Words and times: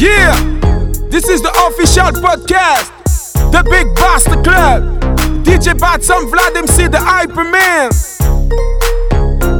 Yeah, 0.00 0.30
this 1.10 1.28
is 1.28 1.42
the 1.42 1.50
official 1.66 2.12
podcast. 2.22 2.92
The 3.50 3.64
Big 3.68 3.92
Bastard 3.96 4.44
Club. 4.44 5.00
DJ 5.44 5.76
Batson 5.76 6.30
Vlad 6.30 6.54
MC, 6.56 6.86
the 6.86 6.98
Hyperman. 6.98 7.90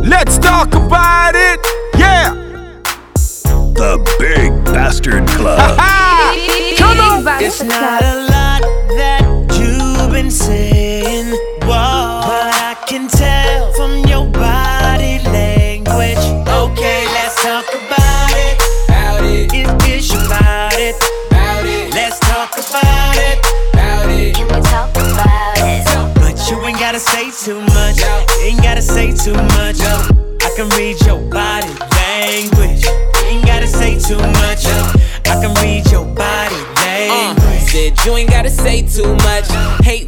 Let's 0.08 0.38
talk 0.38 0.68
about 0.74 1.34
it. 1.34 1.58
Yeah. 1.98 2.34
The 3.74 3.98
Big 4.20 4.52
Bastard 4.66 5.26
Club. 5.26 5.58
Come 6.78 7.00
on. 7.00 7.42
It's 7.42 7.60
not 7.64 8.02
a 8.04 8.22
lot 8.30 8.62
that 8.94 9.22
you've 9.58 10.12
been 10.12 10.30
saying, 10.30 10.77
too 34.60 34.70
much. 34.70 34.96
I 35.26 35.40
can 35.40 35.54
read 35.62 35.90
your 35.90 36.04
body 36.04 36.54
Uh, 36.54 37.34
language. 37.36 37.70
said 37.70 38.04
you 38.04 38.16
ain't 38.16 38.30
gotta 38.30 38.50
say 38.50 38.82
too 38.82 39.14
much. 39.16 39.46
Hate 39.84 40.07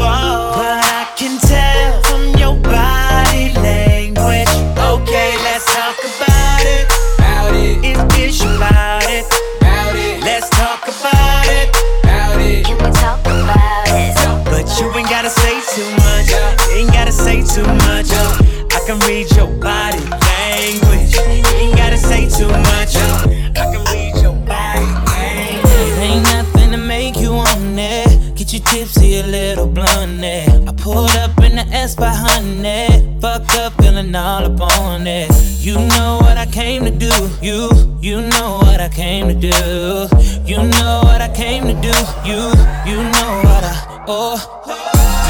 whoa, 0.00 0.89
in 31.98 32.62
the 32.62 32.68
S. 32.68 33.02
Fucked 33.20 33.56
up, 33.58 33.72
feeling 33.82 34.14
all 34.14 34.44
up 34.44 34.60
on 34.60 35.06
it. 35.06 35.30
You 35.58 35.74
know 35.74 36.18
what 36.20 36.36
I 36.36 36.46
came 36.46 36.84
to 36.84 36.90
do. 36.90 37.12
You, 37.42 37.70
you 38.00 38.20
know 38.20 38.58
what 38.62 38.80
I 38.80 38.88
came 38.88 39.28
to 39.28 39.34
do. 39.34 39.48
You 40.44 40.58
know 40.58 41.00
what 41.02 41.20
I 41.20 41.30
came 41.34 41.64
to 41.64 41.74
do. 41.74 41.94
You, 42.24 42.40
you 42.86 43.02
know 43.02 43.32
what 43.44 43.64
I, 43.64 44.04
oh. 44.08 44.38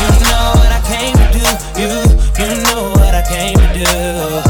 You 0.00 0.10
know 0.28 0.46
what 0.60 0.72
I 0.72 0.80
came 0.92 1.16
to 1.16 1.28
do. 1.38 1.46
You, 1.80 1.92
you 2.40 2.62
know 2.64 2.90
what 2.92 3.14
I 3.14 3.22
came 3.28 3.56
to 3.56 4.44
do. 4.44 4.49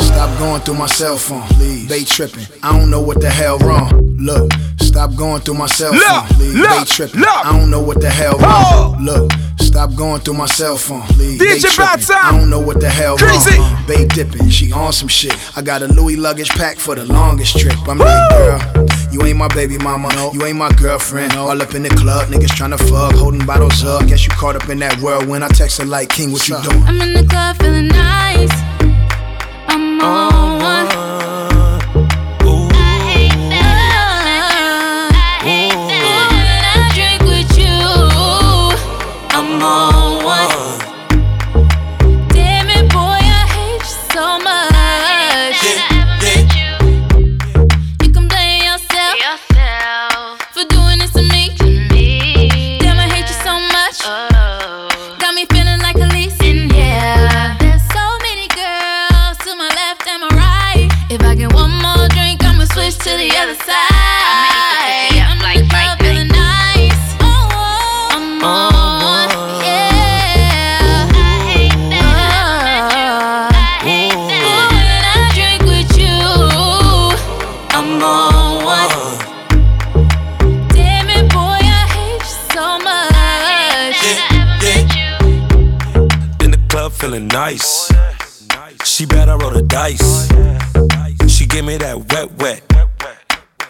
Stop 0.00 0.38
going 0.38 0.60
through 0.62 0.74
my 0.74 0.86
cell 0.86 1.16
phone, 1.16 1.42
please. 1.48 1.88
They 1.88 2.04
tripping. 2.04 2.46
I 2.62 2.78
don't 2.78 2.90
know 2.90 3.00
what 3.00 3.20
the 3.20 3.30
hell 3.30 3.58
wrong. 3.58 4.16
Look, 4.18 4.52
stop 4.80 5.14
going 5.14 5.42
through 5.42 5.54
my 5.54 5.66
cell 5.66 5.92
Look, 5.92 6.02
phone, 6.04 6.26
please. 6.36 6.54
look, 6.54 6.70
they 6.70 6.84
tripping. 6.84 7.20
look. 7.20 7.46
I 7.46 7.52
don't 7.58 7.70
know 7.70 7.80
what 7.82 8.00
the 8.00 8.10
hell 8.10 8.36
Oh. 8.40 8.94
wrong. 8.94 9.04
Look, 9.04 9.30
stop 9.76 9.94
going 9.94 10.18
through 10.22 10.32
my 10.32 10.46
cell 10.46 10.78
phone, 10.78 11.02
please. 11.02 11.38
DJ 11.38 11.38
they 11.38 11.58
tripping. 11.60 11.76
Batson. 11.84 12.16
I 12.22 12.30
don't 12.38 12.48
know 12.48 12.60
what 12.60 12.80
the 12.80 12.88
hell 12.88 13.18
Crazy. 13.18 13.58
wrong. 13.58 13.84
Babe 13.86 14.08
dipping, 14.08 14.48
she 14.48 14.72
on 14.72 14.90
some 14.90 15.06
shit. 15.06 15.36
I 15.54 15.60
got 15.60 15.82
a 15.82 15.86
Louis 15.86 16.16
luggage 16.16 16.48
pack 16.48 16.78
for 16.78 16.94
the 16.94 17.04
longest 17.04 17.58
trip. 17.58 17.76
I'm 17.86 17.98
like, 17.98 18.30
girl, 18.30 18.58
you 19.12 19.22
ain't 19.24 19.36
my 19.36 19.48
baby 19.48 19.76
mama, 19.76 20.08
No. 20.14 20.32
you 20.32 20.42
ain't 20.46 20.56
my 20.56 20.70
girlfriend. 20.80 21.34
All 21.34 21.60
up 21.60 21.74
in 21.74 21.82
the 21.82 21.90
club, 21.90 22.28
niggas 22.28 22.56
tryna 22.56 22.78
fuck, 22.88 23.12
holding 23.16 23.44
bottles 23.44 23.84
up. 23.84 24.06
Guess 24.06 24.24
you 24.24 24.30
caught 24.30 24.56
up 24.56 24.66
in 24.70 24.78
that 24.78 24.98
world 25.02 25.26
when 25.26 25.42
I 25.42 25.48
text 25.48 25.76
her 25.76 25.84
like, 25.84 26.08
King, 26.08 26.32
what 26.32 26.48
you 26.48 26.56
doing? 26.62 26.82
I'm 26.84 26.98
in 27.02 27.12
the 27.12 27.26
club 27.28 27.58
feeling 27.58 27.88
nice. 27.88 28.50
I'm 29.68 30.00
on 30.00 30.58
one. 30.58 31.05
Dice. 89.76 90.28
She 91.28 91.44
give 91.44 91.66
me 91.66 91.76
that 91.76 91.96
wet, 92.10 92.32
wet. 92.40 92.62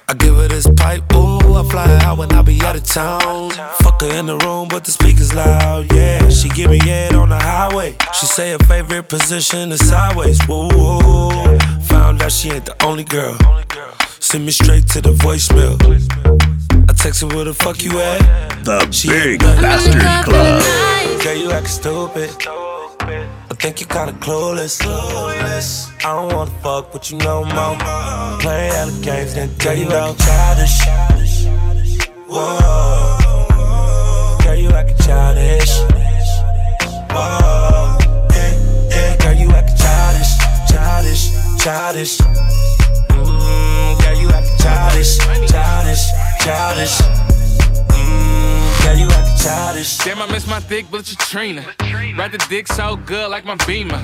I 0.08 0.14
give 0.14 0.37
her 0.37 0.47
this 0.47 0.69
pipe, 0.76 1.03
ooh, 1.12 1.55
I 1.61 1.64
fly 1.69 1.88
her 1.88 1.99
out 2.06 2.19
when 2.19 2.31
I 2.31 2.43
be 2.43 2.62
out 2.62 2.76
of 2.76 2.85
town. 2.85 3.50
Fuck 3.82 4.03
her 4.03 4.12
in 4.20 4.26
the 4.26 4.37
room, 4.38 4.69
but 4.69 4.85
the 4.85 4.93
speakers 4.93 5.35
loud, 5.35 5.93
yeah. 5.93 6.29
She 6.29 6.49
give 6.50 6.70
me 6.70 6.79
head 6.79 7.17
on 7.17 7.31
the 7.31 7.38
highway. 7.38 7.97
She 8.14 8.26
say 8.26 8.53
her 8.53 8.58
favorite 8.70 9.08
position 9.08 9.73
is 9.73 9.85
sideways, 9.88 10.38
woo, 10.47 10.69
woo. 10.69 11.58
Found 11.91 12.23
out 12.23 12.31
she 12.31 12.50
ain't 12.52 12.67
the 12.67 12.76
only 12.85 13.02
girl. 13.02 13.37
Send 14.20 14.47
me 14.47 14.52
straight 14.52 14.87
to 14.91 15.00
the 15.00 15.12
voicemail. 15.25 15.75
I 16.88 16.93
text 16.93 17.23
her 17.23 17.26
where 17.35 17.47
the 17.47 17.55
fuck 17.55 17.82
you 17.82 17.99
at. 17.99 18.20
The 18.64 18.88
She 18.93 19.09
Big 19.09 19.43
ain't 19.43 19.61
nothing. 19.61 19.99
Bastard 19.99 20.25
Club. 20.25 21.23
Girl, 21.25 21.35
you 21.35 21.50
acting 21.50 21.76
stupid. 21.81 23.46
Think 23.58 23.81
you 23.81 23.87
kinda 23.87 24.12
clueless. 24.12 24.81
clueless. 24.81 25.88
I 26.05 26.14
don't 26.14 26.32
wanna 26.32 26.50
fuck 26.62 26.93
with 26.93 27.11
you 27.11 27.19
no 27.19 27.44
more. 27.44 27.76
Play 28.38 28.69
the 28.70 28.99
games, 29.03 29.35
then 29.35 29.49
girl, 29.58 29.75
you 29.75 29.91
acting 29.93 30.26
childish. 30.26 30.76
Whoa. 32.29 33.19
Girl, 34.43 34.55
you 34.55 34.69
acting 34.70 34.99
childish. 35.06 35.73
Whoa. 37.11 37.99
Yeah, 38.35 38.53
yeah, 38.91 39.17
girl, 39.17 39.32
you 39.32 39.50
acting 39.50 39.76
childish, 39.82 40.32
childish, 40.70 41.31
childish. 41.62 42.19
Mmm, 43.09 44.00
girl, 44.02 44.14
you 44.20 44.29
acting 44.29 44.59
childish, 44.59 45.19
childish, 45.50 46.05
childish. 46.41 47.25
Childish. 49.47 49.99
Damn, 49.99 50.21
I 50.21 50.27
miss 50.33 50.47
my 50.47 50.61
thick 50.61 50.87
Trina. 51.31 51.65
Ride 52.19 52.33
the 52.33 52.45
dick 52.49 52.67
so 52.67 52.97
good 52.97 53.31
like 53.31 53.45
my 53.45 53.57
beamer. 53.67 53.99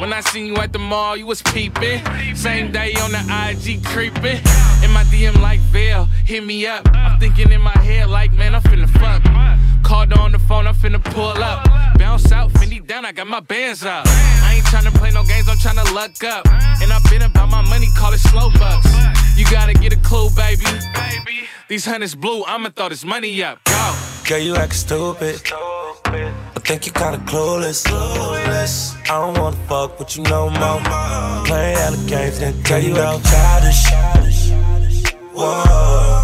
When 0.00 0.12
I 0.12 0.20
seen 0.20 0.46
you 0.46 0.56
at 0.56 0.72
the 0.72 0.78
mall, 0.78 1.16
you 1.16 1.26
was 1.26 1.40
peeping. 1.42 2.00
Same 2.34 2.72
day 2.72 2.92
on 3.00 3.12
the 3.12 3.22
IG 3.48 3.84
creeping. 3.84 4.38
In 4.84 4.90
my 4.90 5.04
DM 5.10 5.40
like 5.40 5.60
Veil, 5.72 6.04
hit 6.26 6.44
me 6.44 6.66
up. 6.66 6.86
I'm 6.92 7.18
thinking 7.18 7.52
in 7.52 7.60
my 7.60 7.78
head 7.78 8.08
like, 8.10 8.32
man, 8.32 8.54
I'm 8.54 8.62
finna 8.62 8.88
fuck. 9.00 9.22
Called 9.82 10.12
on 10.12 10.32
the 10.32 10.38
phone, 10.38 10.66
I'm 10.66 10.74
finna 10.74 11.02
pull 11.02 11.42
up. 11.42 11.64
Bounce 11.98 12.30
out, 12.30 12.50
Fendi 12.52 12.86
down, 12.86 13.04
I 13.04 13.12
got 13.12 13.26
my 13.26 13.40
bands 13.40 13.84
up. 13.84 14.04
I 14.06 14.54
ain't 14.56 14.66
tryna 14.66 14.94
play 14.98 15.10
no 15.10 15.22
games, 15.24 15.48
I'm 15.48 15.56
tryna 15.56 15.90
luck 15.94 16.22
up. 16.24 16.46
And 16.82 16.92
I've 16.92 17.04
been 17.10 17.22
about 17.22 17.48
my 17.48 17.62
money, 17.62 17.86
call 17.96 18.12
it 18.12 18.20
slow 18.20 18.50
bucks. 18.50 18.92
You 19.36 19.44
gotta 19.50 19.74
get 19.74 19.92
a 19.92 19.98
clue, 19.98 20.28
baby. 20.36 20.66
These 21.68 21.86
hundreds 21.86 22.14
blue, 22.14 22.44
I'ma 22.44 22.70
throw 22.70 22.90
this 22.90 23.04
money 23.04 23.42
up. 23.42 23.64
Go. 23.64 24.11
Girl, 24.28 24.38
you 24.38 24.54
acting 24.56 24.72
stupid. 24.78 25.42
I 26.06 26.60
think 26.64 26.86
you 26.86 26.92
kinda 26.92 27.18
clueless. 27.26 27.86
I 27.90 29.06
don't 29.08 29.36
wanna 29.38 29.56
fuck 29.68 29.98
with 29.98 30.16
you 30.16 30.22
no 30.24 30.48
more. 30.50 30.80
Playing 31.44 31.76
Play 31.76 31.90
the 31.90 32.04
games, 32.06 32.38
then 32.38 32.54
girl, 32.62 32.78
you 32.78 32.96
acting 32.96 33.22
childish. 33.30 33.82
Whoa. 35.34 36.22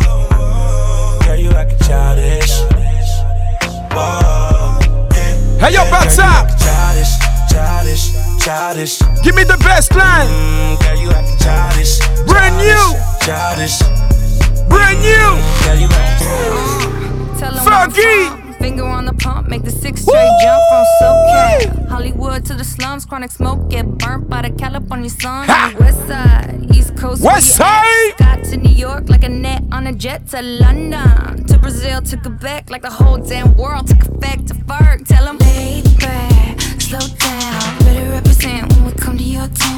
Girl, 1.24 1.36
you 1.36 1.50
acting 1.50 1.78
childish. 1.86 2.52
Whoa. 3.92 4.78
Hey 5.60 5.72
yo, 5.74 5.82
Bats 5.90 6.18
up! 6.18 6.46
Childish, 6.56 7.12
childish, 7.50 8.12
childish. 8.44 8.98
Give 9.24 9.34
me 9.34 9.44
the 9.44 9.58
best 9.58 9.94
line. 9.94 10.28
Mm, 10.28 10.80
girl, 10.80 10.96
you 11.02 11.10
acting 11.10 11.38
childish. 11.38 11.98
Brand 12.26 12.56
new. 12.56 12.94
Childish. 13.26 13.78
Brand 14.68 14.98
new. 15.02 15.30
Girl, 15.64 15.76
you 15.76 15.88
acting 15.90 16.18
Tell 16.18 16.36
'em 16.36 16.38
Funky. 16.38 16.47
where 16.47 16.47
I'm 17.88 17.94
from. 17.94 18.52
Finger 18.54 18.84
on 18.84 19.06
the 19.06 19.14
pump, 19.14 19.48
make 19.48 19.62
the 19.62 19.70
six 19.70 20.02
straight 20.02 20.30
jump 20.42 20.62
from 20.68 20.84
SoCal. 21.00 21.88
Hollywood 21.88 22.44
to 22.46 22.54
the 22.54 22.64
slums, 22.64 23.06
chronic 23.06 23.30
smoke, 23.30 23.70
get 23.70 23.86
burnt 23.98 24.28
by 24.28 24.42
the 24.42 24.50
California 24.50 25.08
sun. 25.08 25.46
Ha! 25.46 25.74
West 25.78 26.06
side, 26.06 26.66
East 26.74 26.96
Coast, 26.96 27.22
West 27.22 27.56
side. 27.56 28.12
Got 28.18 28.44
to 28.44 28.56
New 28.58 28.74
York 28.74 29.08
like 29.08 29.24
a 29.24 29.28
net 29.28 29.62
on 29.72 29.86
a 29.86 29.92
jet 29.94 30.28
to 30.28 30.42
London. 30.42 31.46
To 31.46 31.58
Brazil, 31.58 32.02
to 32.02 32.16
Quebec, 32.18 32.68
like 32.68 32.82
the 32.82 32.90
whole 32.90 33.16
damn 33.16 33.56
world 33.56 33.86
took 33.86 34.02
effect 34.02 34.48
to 34.48 34.54
Ferg. 34.54 35.06
Tell 35.06 35.24
them, 35.24 35.38
back, 35.38 36.60
slow 36.80 36.98
down. 36.98 37.78
Better 37.78 38.10
represent 38.10 38.70
when 38.74 38.84
we 38.84 38.92
come 38.92 39.16
to 39.16 39.24
your 39.24 39.48
town. 39.48 39.77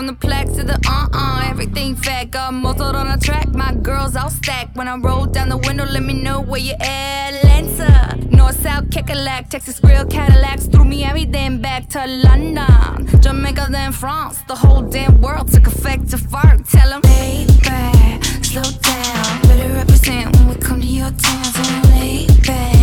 from 0.00 0.06
the 0.06 0.14
plaque 0.14 0.46
to 0.46 0.62
the 0.62 0.78
uh 0.88 1.08
uh. 1.12 1.46
Everything 1.50 1.94
fat, 1.94 2.30
got 2.30 2.54
muzzled 2.54 2.96
on 2.96 3.06
the 3.12 3.22
track. 3.22 3.48
My 3.52 3.74
girls 3.74 4.16
all 4.16 4.30
stacked. 4.30 4.74
When 4.74 4.88
I 4.88 4.96
roll 4.96 5.26
down 5.26 5.50
the 5.50 5.58
window, 5.58 5.84
let 5.84 6.02
me 6.02 6.14
know 6.14 6.40
where 6.40 6.60
you 6.60 6.72
at. 6.80 7.34
Atlanta, 7.34 8.16
North 8.34 8.58
South, 8.62 8.84
Kekalak, 8.88 9.50
Texas 9.50 9.78
Grill, 9.78 10.06
Cadillacs. 10.06 10.68
Through 10.68 10.86
Miami, 10.86 11.26
then 11.26 11.60
back 11.60 11.86
to 11.90 12.06
London. 12.06 13.20
Jamaica, 13.20 13.66
then 13.70 13.92
France. 13.92 14.38
The 14.48 14.54
whole 14.54 14.82
damn 14.82 15.20
world 15.20 15.52
took 15.52 15.66
effect 15.66 16.08
to 16.12 16.16
fart. 16.16 16.66
Tell 16.66 16.90
'em, 16.94 17.02
lay 17.02 17.46
back, 17.62 18.24
slow 18.42 18.62
down. 18.62 19.42
Better 19.42 19.70
represent 19.80 20.34
when 20.34 20.48
we 20.48 20.54
come 20.54 20.80
to 20.80 20.86
your 20.86 21.10
town. 21.10 21.44
So 21.44 21.62
lay 21.90 22.26
back, 22.46 22.79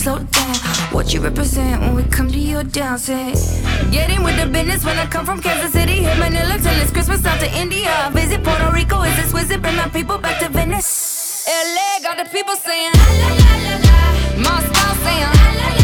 slow 0.00 0.18
down. 0.18 0.56
What 0.96 1.12
you 1.12 1.20
represent 1.20 1.82
when 1.82 1.94
we 1.94 2.04
come 2.04 2.28
to 2.30 2.38
your. 2.38 2.64
Say, 2.96 3.34
get 3.90 4.08
in 4.10 4.22
with 4.22 4.36
the 4.40 4.46
business 4.46 4.84
when 4.84 4.96
I 4.98 5.06
come 5.06 5.26
from 5.26 5.40
Kansas 5.42 5.72
City. 5.72 5.96
Hit 6.06 6.18
Manila 6.18 6.56
till 6.58 6.76
it's 6.80 6.90
Christmas 6.90 7.24
out 7.26 7.38
to 7.40 7.48
India. 7.58 8.10
Visit 8.12 8.42
Puerto 8.42 8.70
Rico, 8.72 9.02
is 9.02 9.18
it 9.18 9.28
Swiss? 9.28 9.48
Bring 9.48 9.76
my 9.76 9.88
people 9.88 10.18
back 10.18 10.40
to 10.40 10.48
Venice. 10.48 11.46
LA 11.74 12.02
got 12.02 12.16
the 12.16 12.26
people 12.30 12.56
saying, 12.56 12.92
la 12.94 13.08
la 13.20 13.30
la 13.44 13.54
la 13.66 13.74
la. 13.86 13.98
Moscow 14.46 14.90
saying, 15.04 15.32
la 15.42 15.50
la 15.50 15.68
la 15.68 15.68
la 15.68 15.74
la. 15.74 15.79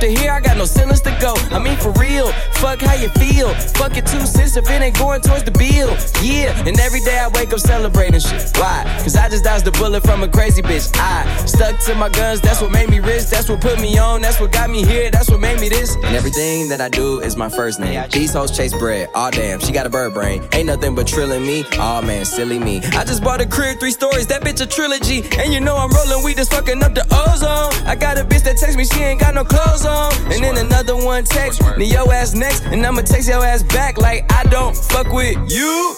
To 0.00 0.06
here, 0.08 0.32
I 0.32 0.40
got 0.40 0.56
no 0.56 0.64
ceilings 0.64 1.02
to 1.02 1.10
go. 1.20 1.34
I 1.50 1.58
mean, 1.58 1.76
for 1.76 1.92
real, 2.00 2.32
fuck 2.56 2.80
how 2.80 2.94
you 2.94 3.10
feel. 3.20 3.52
Fuck 3.76 3.98
it 3.98 4.06
two 4.06 4.24
cents 4.24 4.56
if 4.56 4.64
it 4.70 4.80
ain't 4.80 4.96
going 4.96 5.20
towards 5.20 5.44
the 5.44 5.50
bill. 5.50 5.92
Yeah, 6.24 6.56
and 6.66 6.80
every 6.80 7.00
day 7.00 7.18
I 7.18 7.28
wake 7.28 7.52
up 7.52 7.60
celebrating 7.60 8.18
shit. 8.18 8.56
Why? 8.56 8.84
Cause 9.02 9.14
I 9.14 9.28
just 9.28 9.44
dodged 9.44 9.66
a 9.66 9.72
bullet 9.72 10.02
from 10.02 10.22
a 10.22 10.28
crazy 10.28 10.62
bitch. 10.62 10.90
I 10.96 11.26
stuck 11.44 11.78
to 11.80 11.94
my 11.96 12.08
guns, 12.08 12.40
that's 12.40 12.62
what 12.62 12.72
made 12.72 12.88
me 12.88 13.00
rich. 13.00 13.26
That's 13.26 13.50
what 13.50 13.60
put 13.60 13.78
me 13.78 13.98
on, 13.98 14.22
that's 14.22 14.40
what 14.40 14.52
got 14.52 14.70
me 14.70 14.86
here, 14.86 15.10
that's 15.10 15.30
what 15.30 15.38
made 15.38 15.60
me 15.60 15.68
this. 15.68 15.94
And 15.96 16.16
everything 16.16 16.70
that 16.70 16.80
I 16.80 16.88
do 16.88 17.20
is 17.20 17.36
my 17.36 17.50
first 17.50 17.78
name. 17.78 18.02
These 18.10 18.32
hoes 18.32 18.56
chase 18.56 18.72
bread, 18.72 19.10
aw 19.14 19.28
damn, 19.28 19.60
she 19.60 19.70
got 19.70 19.84
a 19.84 19.90
bird 19.90 20.14
brain. 20.14 20.48
Ain't 20.54 20.68
nothing 20.68 20.94
but 20.94 21.08
trilling 21.08 21.42
me, 21.42 21.66
aw 21.78 22.00
man, 22.00 22.24
silly 22.24 22.58
me. 22.58 22.78
I 22.96 23.04
just 23.04 23.22
bought 23.22 23.42
a 23.42 23.46
crib, 23.46 23.78
three 23.78 23.92
stories, 23.92 24.26
that 24.28 24.40
bitch 24.40 24.62
a 24.62 24.66
trilogy. 24.66 25.24
And 25.36 25.52
you 25.52 25.60
know 25.60 25.76
I'm 25.76 25.90
rolling, 25.90 26.24
we 26.24 26.32
just 26.32 26.52
fucking 26.52 26.82
up 26.82 26.94
the 26.94 27.04
ozone. 27.12 27.86
I 27.86 27.96
got 27.96 28.16
a 28.16 28.24
bitch 28.24 28.44
that 28.44 28.56
text 28.56 28.78
me, 28.78 28.86
she 28.86 29.00
ain't 29.02 29.20
got 29.20 29.34
no 29.34 29.44
clothes 29.44 29.84
on. 29.84 29.89
And 30.32 30.44
then 30.44 30.56
another 30.58 30.96
one 30.96 31.24
text 31.24 31.60
me, 31.76 31.86
yo 31.86 32.10
ass 32.10 32.34
next, 32.34 32.64
and 32.64 32.84
I'ma 32.86 33.02
text 33.02 33.28
your 33.28 33.44
ass 33.44 33.62
back 33.62 33.98
like 33.98 34.24
I 34.32 34.44
don't 34.44 34.76
fuck 34.76 35.12
with 35.12 35.36
you. 35.50 35.96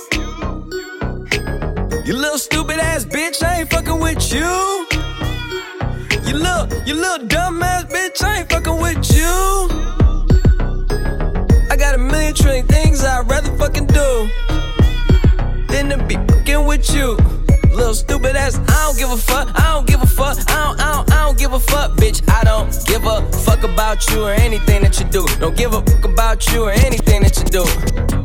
You 2.05 2.15
little 2.15 2.39
stupid 2.39 2.79
ass 2.79 3.05
bitch, 3.05 3.43
I 3.43 3.61
ain't 3.61 3.71
fucking 3.71 4.01
with 4.01 4.33
you. 4.33 4.87
You 6.27 6.35
little, 6.39 6.67
you 6.87 6.95
little 6.95 7.27
dumb 7.27 7.63
ass 7.63 7.85
bitch, 7.85 8.23
I 8.25 8.41
ain't 8.41 8.51
fucking 8.51 8.81
with 8.81 9.15
you. 9.15 9.69
I 11.71 11.77
got 11.77 11.95
a 11.95 11.99
million 11.99 12.35
trillion 12.35 12.67
things 12.67 13.05
I'd 13.05 13.29
rather 13.31 13.57
fucking 13.57 13.87
do 13.87 14.29
than 15.69 15.91
to 15.91 16.05
be 16.07 16.15
fucking 16.15 16.67
with 16.67 16.93
you. 16.95 17.17
Little 17.73 17.95
stupid 17.95 18.37
ass, 18.37 18.57
I 18.69 18.87
don't 18.87 18.99
give 18.99 19.11
a 19.11 19.17
fuck, 19.17 19.49
I 19.55 19.73
don't 19.73 19.87
give 19.87 20.03
a 20.03 20.07
fuck, 20.07 20.37
I 20.51 20.55
don't, 20.65 20.81
I 20.81 20.93
don't, 20.93 21.11
I 21.13 21.25
don't 21.25 21.39
give 21.39 21.53
a 21.55 21.59
fuck, 21.61 21.93
bitch. 21.97 22.21
I 22.29 22.45
don't 22.45 22.69
give 22.87 23.05
a 23.05 23.23
fuck 23.45 23.63
about 23.65 24.09
you 24.11 24.25
or 24.25 24.31
anything 24.33 24.83
that 24.83 24.99
you 25.01 25.07
do. 25.07 25.25
Don't 25.41 25.57
give 25.57 25.73
a 25.73 25.81
fuck 25.81 26.05
about 26.05 26.47
you 26.53 26.65
or 26.65 26.71
anything 26.73 27.23
that 27.23 27.37
you 27.39 27.45
do. 27.49 27.65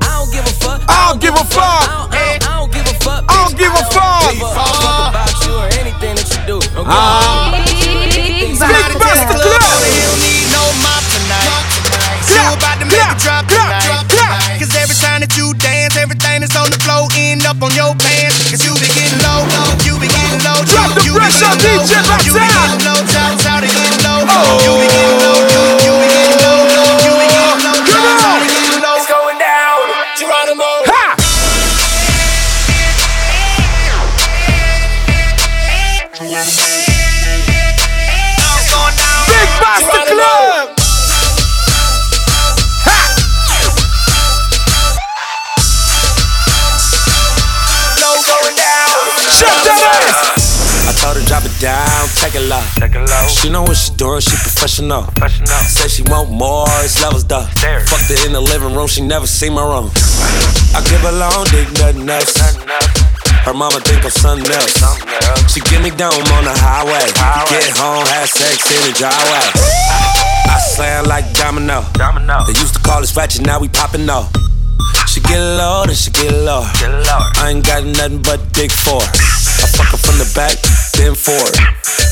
I 0.03 0.19
don't 0.19 0.31
give 0.31 0.43
a 0.45 0.53
fuck. 0.59 0.83
I 0.89 1.09
don't 1.09 1.21
give 1.21 1.33
a 1.33 1.43
fuck. 1.47 1.63
I 1.63 1.87
don't, 1.87 2.11
I 2.11 2.37
don't, 2.37 2.43
I 2.43 2.59
don't 2.59 2.71
give 2.75 2.87
a 2.87 2.95
fuck. 2.99 3.23
I 3.27 3.35
don't 3.47 3.57
give 3.57 3.71
a 3.71 3.83
fuck. 3.87 4.31
Give 4.35 4.43
a 4.43 4.51
fuck 4.51 5.15
about 5.15 5.33
you 5.47 5.53
or 5.55 5.67
anything 5.79 6.13
that 6.19 6.27
you 6.27 6.39
do. 6.43 6.57
Don't 6.75 6.83
give 6.83 6.91
a 6.91 6.99
Ah. 6.99 7.55
fuck. 7.55 7.67
Big 8.37 8.99
Buster 8.99 9.31
Club. 9.31 9.63
don't 9.63 10.19
need 10.19 10.47
no 10.51 10.63
mop 10.83 11.03
tonight. 11.07 11.47
You 12.27 12.43
about 12.51 12.77
to 12.83 12.85
make 12.85 12.99
it 12.99 13.19
drop 13.23 13.47
tonight. 13.47 14.59
Cause 14.59 14.75
every 14.75 14.97
time 14.99 15.21
on 16.67 16.71
the 16.75 16.83
floor 16.83 17.07
end 17.15 17.45
up 17.45 17.61
on 17.63 17.71
your 17.75 17.95
pants. 17.95 18.51
Cause 18.51 18.65
you 18.65 18.73
be 18.75 18.87
getting 18.91 19.19
low, 19.23 19.47
low, 19.55 19.71
you 19.87 19.95
be 19.99 20.07
getting 20.07 20.43
low. 20.43 20.59
Drop 20.67 20.91
the 20.91 21.03
pressure, 21.15 21.53
DJ 21.63 21.95
low. 22.03 22.46
Low. 53.07 53.27
Take 53.27 53.31
it 53.31 53.39
low. 53.39 53.41
She 53.41 53.49
know 53.49 53.63
what 53.63 53.77
she 53.77 53.91
doing, 53.95 54.21
she 54.21 54.35
professional. 54.35 55.03
Professional. 55.15 55.61
Say 55.67 55.87
she 55.87 56.03
want 56.03 56.29
more, 56.31 56.67
it's 56.83 57.01
levels 57.01 57.25
though. 57.25 57.47
Fucked 57.87 58.11
her 58.11 58.19
in 58.27 58.33
the 58.33 58.41
living 58.41 58.75
room, 58.75 58.87
she 58.87 59.01
never 59.01 59.27
seen 59.27 59.53
my 59.53 59.63
room. 59.63 59.91
I 60.75 60.83
give 60.89 61.01
her 61.01 61.11
long 61.15 61.45
dick, 61.49 61.71
nothing 61.79 62.09
else. 62.09 62.35
Nothing 62.37 62.69
else. 62.69 63.07
Her 63.47 63.53
mama 63.53 63.79
think 63.79 64.03
I'm 64.03 64.11
something 64.11 64.51
else. 64.51 64.73
Something 64.75 65.07
else. 65.07 65.53
She 65.53 65.61
give 65.71 65.81
me 65.81 65.89
down 65.91 66.11
on 66.11 66.43
the 66.43 66.51
highway. 66.51 67.07
Highway. 67.15 67.47
Get 67.47 67.77
home, 67.79 68.03
have 68.05 68.27
sex 68.27 68.67
in 68.67 68.91
the 68.91 68.93
driveway. 68.97 69.47
I 70.51 70.59
slam 70.75 71.05
like 71.05 71.31
domino. 71.33 71.83
Domino. 71.93 72.43
They 72.43 72.59
used 72.59 72.75
to 72.75 72.81
call 72.81 72.99
us 72.99 73.15
ratchet, 73.15 73.45
now 73.45 73.59
we 73.59 73.69
popping 73.69 74.09
off. 74.09 74.31
She 75.07 75.21
get 75.21 75.39
low, 75.39 75.83
then 75.87 75.95
she 75.95 76.11
get 76.11 76.33
low. 76.43 76.67
Get 76.79 76.91
low. 76.91 77.23
I 77.39 77.51
ain't 77.55 77.65
got 77.65 77.83
nothing 77.83 78.21
but 78.21 78.39
dick 78.51 78.71
for 78.71 78.99
her. 78.99 79.11
I 79.63 79.65
fuck 79.71 79.95
her 79.95 79.97
from 79.97 80.19
the 80.19 80.29
back, 80.35 80.59
then 80.97 81.13
forward. 81.13 81.53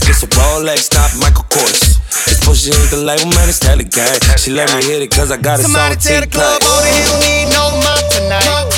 It's 0.06 0.22
a 0.22 0.28
Rolex, 0.38 0.94
not 0.94 1.10
Michael 1.18 1.46
Kors. 1.50 1.98
This 2.30 2.40
pussy 2.46 2.70
ain't 2.70 2.90
the 2.90 3.02
label, 3.02 3.26
man, 3.34 3.50
it's 3.50 3.60
Telly 3.60 3.84
Gang. 3.84 4.22
She 4.38 4.52
let 4.52 4.70
me 4.74 4.86
hit 4.86 5.02
it 5.02 5.12
cause 5.12 5.32
I 5.32 5.38
got 5.38 5.60
it 5.60 5.64
Somebody 5.64 5.96
on 5.96 6.02
tell 6.02 6.22
the 6.22 6.28
club 6.28 6.62
owner 6.62 6.90
he 6.94 7.02
don't 7.10 7.20
need 7.26 7.50
no 7.52 7.64
mop 7.82 8.02
tonight. 8.14 8.75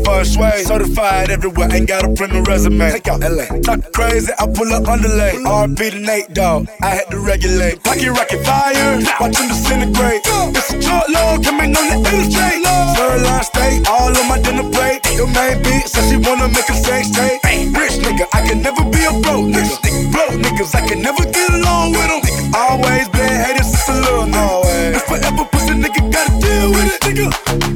my 0.00 0.12
first 0.12 0.38
way. 0.38 0.62
Certified 0.64 1.30
everywhere, 1.30 1.68
ain't 1.72 1.88
got 1.88 2.04
a 2.04 2.08
print 2.14 2.46
resume. 2.46 2.90
Take 2.90 3.08
out 3.08 3.20
LA. 3.20 3.46
Talk 3.60 3.92
crazy, 3.92 4.32
I 4.38 4.46
pull 4.46 4.72
up 4.72 4.88
underlay. 4.88 5.32
RP 5.44 5.90
to 5.90 5.98
Nate, 5.98 6.32
dog. 6.34 6.68
I 6.82 6.90
had 6.90 7.10
to 7.10 7.18
regulate. 7.18 7.82
Pocket 7.82 8.10
rocket 8.10 8.44
fire, 8.44 9.00
watch 9.20 9.38
him 9.38 9.48
disintegrate. 9.48 10.22
It's 10.56 10.72
a 10.72 10.82
short 10.82 11.08
long, 11.10 11.42
coming 11.42 11.76
on 11.76 11.86
the 11.88 11.96
illustrate. 12.08 12.62
Sirloin 12.96 13.42
steak, 13.42 13.88
all 13.88 14.16
on 14.16 14.28
my 14.28 14.38
dinner 14.40 14.68
plate. 14.70 15.00
Your 15.16 15.28
main 15.28 15.62
beat, 15.62 15.88
says 15.88 16.08
she 16.10 16.16
wanna 16.16 16.48
make 16.48 16.68
a 16.68 16.74
sex 16.74 17.10
tape. 17.10 17.40
Rich 17.74 18.00
nigga, 18.04 18.26
I 18.32 18.46
can 18.46 18.62
never 18.62 18.84
be 18.84 19.04
a 19.04 19.12
broke 19.20 19.48
nigga. 19.48 19.76
Broke 20.12 20.36
niggas, 20.40 20.74
I 20.74 20.86
can 20.86 21.02
never 21.02 21.24
get 21.24 21.50
along 21.50 21.92
with 21.92 22.08
them. 22.08 22.20
Always 22.54 23.08
been 23.08 23.34
hated 23.44 23.64
since 23.64 23.88
a 23.88 23.94
little, 23.94 24.34
always. 24.34 24.96
It's 24.96 25.04
forever, 25.04 25.44
pussy 25.50 25.74
nigga, 25.74 26.12
gotta 26.12 26.32
deal 26.40 26.70
with 26.70 26.94
it, 26.94 27.00
nigga. 27.02 27.69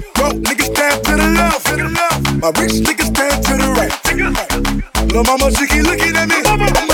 My 2.45 2.51
rich 2.61 2.73
niggas 2.73 3.07
stand 3.07 3.43
to 3.47 3.57
the 3.57 3.69
right. 3.73 5.05
Little 5.07 5.25
mama, 5.25 5.51
she 5.57 5.67
keep 5.67 5.83
looking 5.85 6.15
at 6.15 6.29
me. 6.29 6.94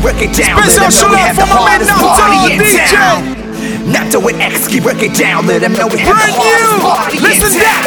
Break 0.00 0.22
it 0.22 0.32
down. 0.32 0.56
Let 0.56 0.72
them 0.80 0.88
know 0.96 1.12
we 1.12 1.20
have 1.20 1.36
the 1.36 1.44
hardest 1.44 1.92
party 1.92 2.56
in 2.56 2.60
town. 2.88 3.36
Napto 3.84 4.20
and 4.32 4.40
X, 4.40 4.66
keep 4.66 4.84
work 4.84 5.02
it 5.02 5.12
down. 5.12 5.46
Let 5.46 5.60
them 5.60 5.72
know 5.74 5.88
we 5.88 5.98
have 6.00 6.16
the 6.16 6.32
hardest 6.32 6.80
party 6.80 7.20
in 7.20 7.36
town. 7.36 7.84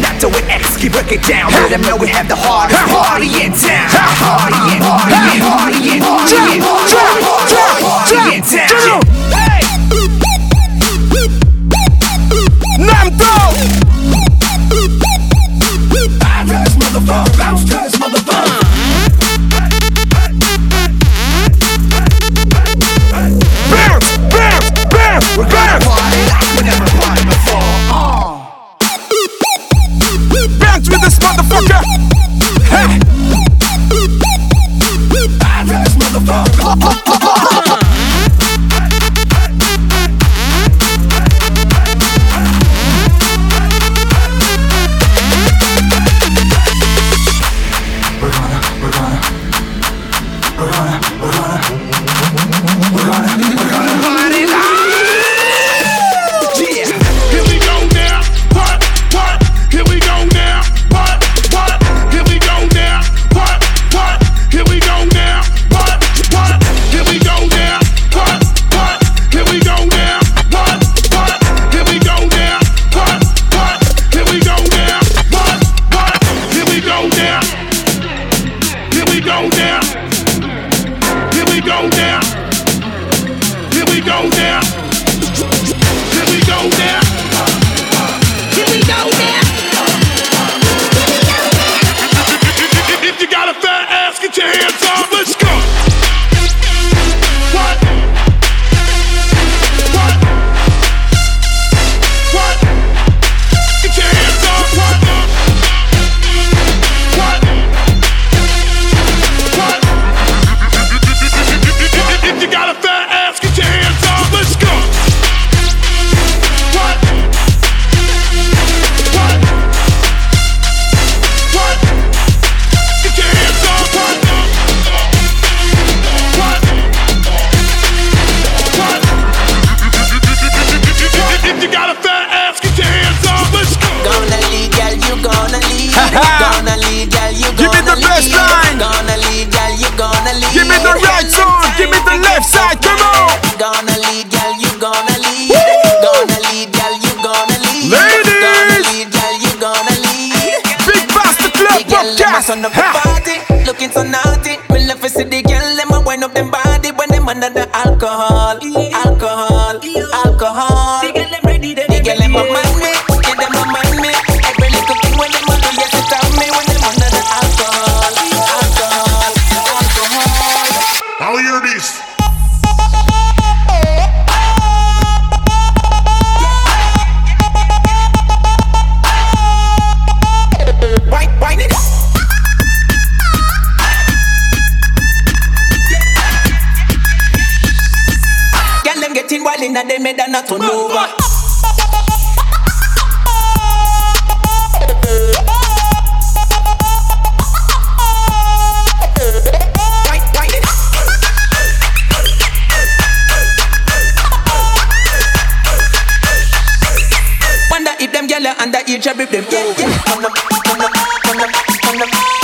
Napto 0.00 0.32
and 0.32 0.48
X, 0.48 0.76
keep 0.80 0.94
work 0.94 1.12
it 1.12 1.22
down. 1.28 1.52
Let 1.52 1.68
them 1.68 1.82
know 1.82 1.96
we 1.96 2.08
have 2.08 2.28
the 2.28 2.36
hardest 2.36 2.80
party 2.88 3.28
in 3.44 3.52
town. 3.52 3.92
Party 4.16 4.56
in, 4.72 4.80
party 4.80 5.20
in, 5.36 5.44
party 5.44 5.80
in, 5.92 6.00
party 6.00 6.40
in, 6.48 6.64
party 7.84 8.16
in 8.36 8.42
town. 8.42 9.67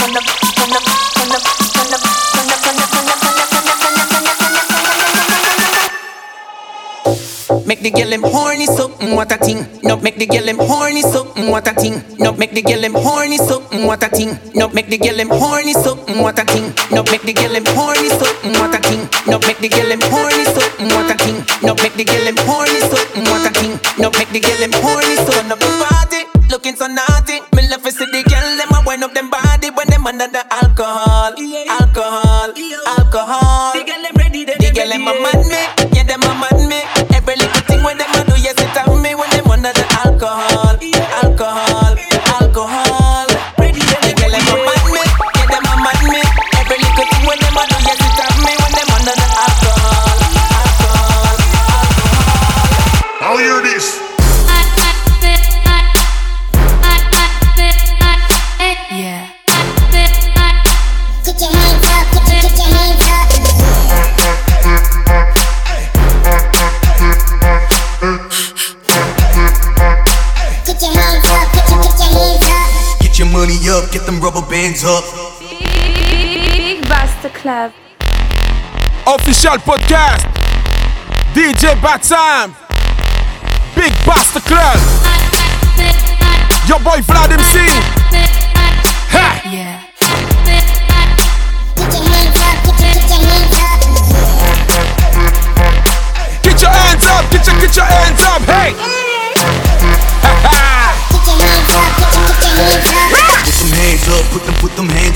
Turn 0.03 1.47
up, 1.47 1.53
turn 1.83 1.93
up. 1.93 2.45
Make 7.67 7.81
the 7.81 7.91
girl 7.91 8.11
them 8.11 8.23
horny 8.23 8.67
so 8.67 8.89
mm, 8.89 9.17
what 9.17 9.33
a 9.33 9.37
thing. 9.39 9.67
No 9.83 9.97
make 9.97 10.17
the 10.17 10.27
girl 10.27 10.45
them 10.45 10.59
horny 10.59 11.03
so 11.03 11.25
mm, 11.25 11.51
what 11.51 11.67
a 11.67 11.73
thing. 11.75 12.03
No 12.19 12.33
make 12.33 12.53
the 12.53 12.63
girl 12.63 12.81
them 12.81 12.95
horny 12.95 13.39
so 13.39 13.61
mm, 13.61 13.87
what 13.87 14.03
a 14.03 14.09
thing. 14.09 14.39
No 14.55 14.69
make 14.69 14.89
the 14.89 14.99
girl 14.99 15.17
them 15.17 15.29
horny 15.31 15.73
so 15.73 15.97
mm, 15.97 16.23
what 16.23 16.39
a 16.39 16.45
thing. 16.45 16.69
No 16.91 17.03
make 17.03 17.25
the 17.25 17.33
girl 17.33 17.53
them 17.53 17.65
horny 17.73 18.05
so 18.15 18.21
mm, 18.39 18.55
what 18.55 18.75
a 18.75 18.85
thing. 18.85 19.01
No 19.27 19.39
make 19.45 19.59
the 19.59 19.69
girl 19.69 19.89
them 19.89 20.01
horny 20.07 20.45
so 20.45 20.61
mm, 20.79 20.93
what 20.95 21.11
a 21.11 21.17
thing. 21.19 21.43
No 21.63 21.75
make 21.83 21.95
the 21.95 22.05
girl 22.05 22.25
them 22.25 22.37
horny 22.47 22.81
so 22.81 22.97
mm, 23.17 23.31
what 23.31 23.47
a 23.47 23.51
thing. 23.59 23.73
No 23.99 24.11
make 24.19 24.31
the 24.31 24.41
girl 24.41 24.59
them 24.61 24.73
horny 24.85 25.17
so 25.17 25.33
no 25.49 26.04
so 26.85 26.93
naughty. 26.93 27.41
Me 27.57 27.69
love 27.69 27.83
to 27.83 27.91
see 27.91 28.05
the 28.07 28.23
girl 28.29 28.57
them 28.59 28.73
a 28.73 28.83
wind 28.87 29.05
up 29.05 29.15
them 29.15 29.31
body 29.31 29.71
when 29.71 29.89
them 29.89 30.07
under 30.07 30.29
the 30.29 30.43
alcohol, 30.53 31.33
alcohol, 31.69 32.53
alcohol. 32.53 33.04
Up. 74.85 75.05
Big 75.41 76.87
Basta 76.89 77.29
Club. 77.31 77.73
Official 79.07 79.59
podcast. 79.59 80.27
DJ 81.33 81.75
Batsam. 81.81 82.55
Big 83.75 83.93
Basta 84.05 84.41
Club. 84.41 84.79
Your 86.69 86.81
boy 86.81 87.01
Vlad 87.03 87.33
MC. 87.33 87.59
Ha! 89.13 89.41
Yeah. 89.45 89.81
Get 96.43 96.61
your 96.61 96.71
hands 96.71 97.07
up, 97.07 97.31
get 97.31 97.47
your, 97.47 97.57
get 97.61 97.77
your 97.77 97.87
hands 97.87 98.23
up. 98.23 98.43
Get 98.47 98.75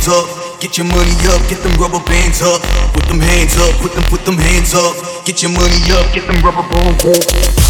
up. 0.09 0.27
Get 0.61 0.77
your 0.77 0.87
money 0.87 1.15
up, 1.29 1.41
get 1.49 1.63
them 1.63 1.75
rubber 1.81 2.03
bands 2.05 2.43
up. 2.43 2.61
Put 2.93 3.07
them 3.07 3.21
hands 3.21 3.57
up, 3.57 3.75
put 3.81 3.93
them, 3.93 4.05
put 4.05 4.25
them 4.25 4.37
hands 4.37 4.75
up. 4.75 4.97
Get 5.25 5.43
your 5.43 5.53
money 5.53 5.81
up, 5.93 6.13
get 6.13 6.27
them 6.27 6.43
rubber 6.43 6.67
bands 6.69 7.05
up. 7.05 7.68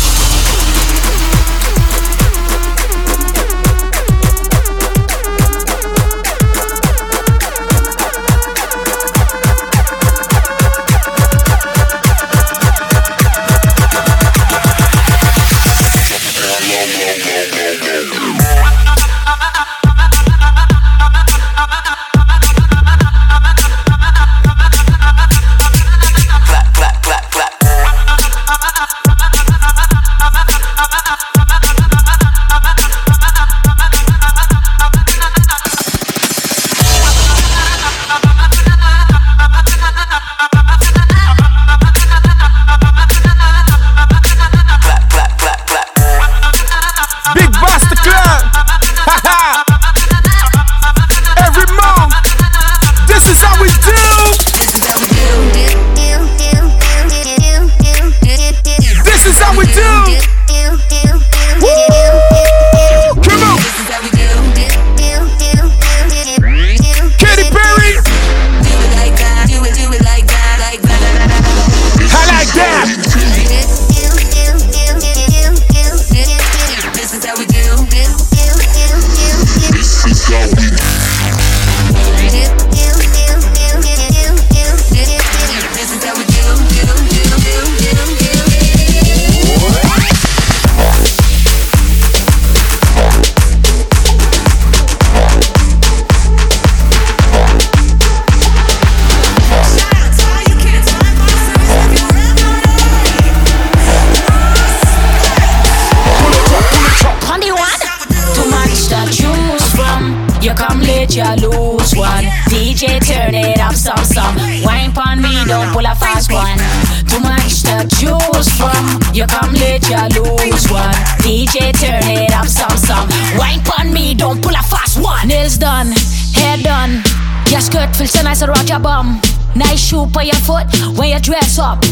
You 119.18 119.26
come 119.26 119.52
late, 119.54 119.82
you 119.90 119.98
lose 120.14 120.70
one. 120.70 120.94
DJ, 121.26 121.74
turn 121.74 122.06
it 122.06 122.30
up 122.30 122.46
some 122.46 122.78
some. 122.78 123.08
Wine 123.36 123.58
on 123.76 123.92
me, 123.92 124.14
don't 124.14 124.40
pull 124.40 124.54
a 124.54 124.62
fast 124.62 125.02
one. 125.02 125.26
Nails 125.26 125.58
done, 125.58 125.88
hair 126.36 126.56
done. 126.58 127.02
Your 127.50 127.60
skirt 127.60 127.96
feels 127.96 128.12
so 128.12 128.22
nice 128.22 128.44
around 128.44 128.68
your 128.68 128.78
bum. 128.78 129.20
Nice 129.56 129.80
shoe 129.88 130.06
for 130.14 130.22
your 130.22 130.38
foot 130.46 130.68
when 130.96 131.08
you 131.10 131.18
dress 131.18 131.58
up. 131.58 131.82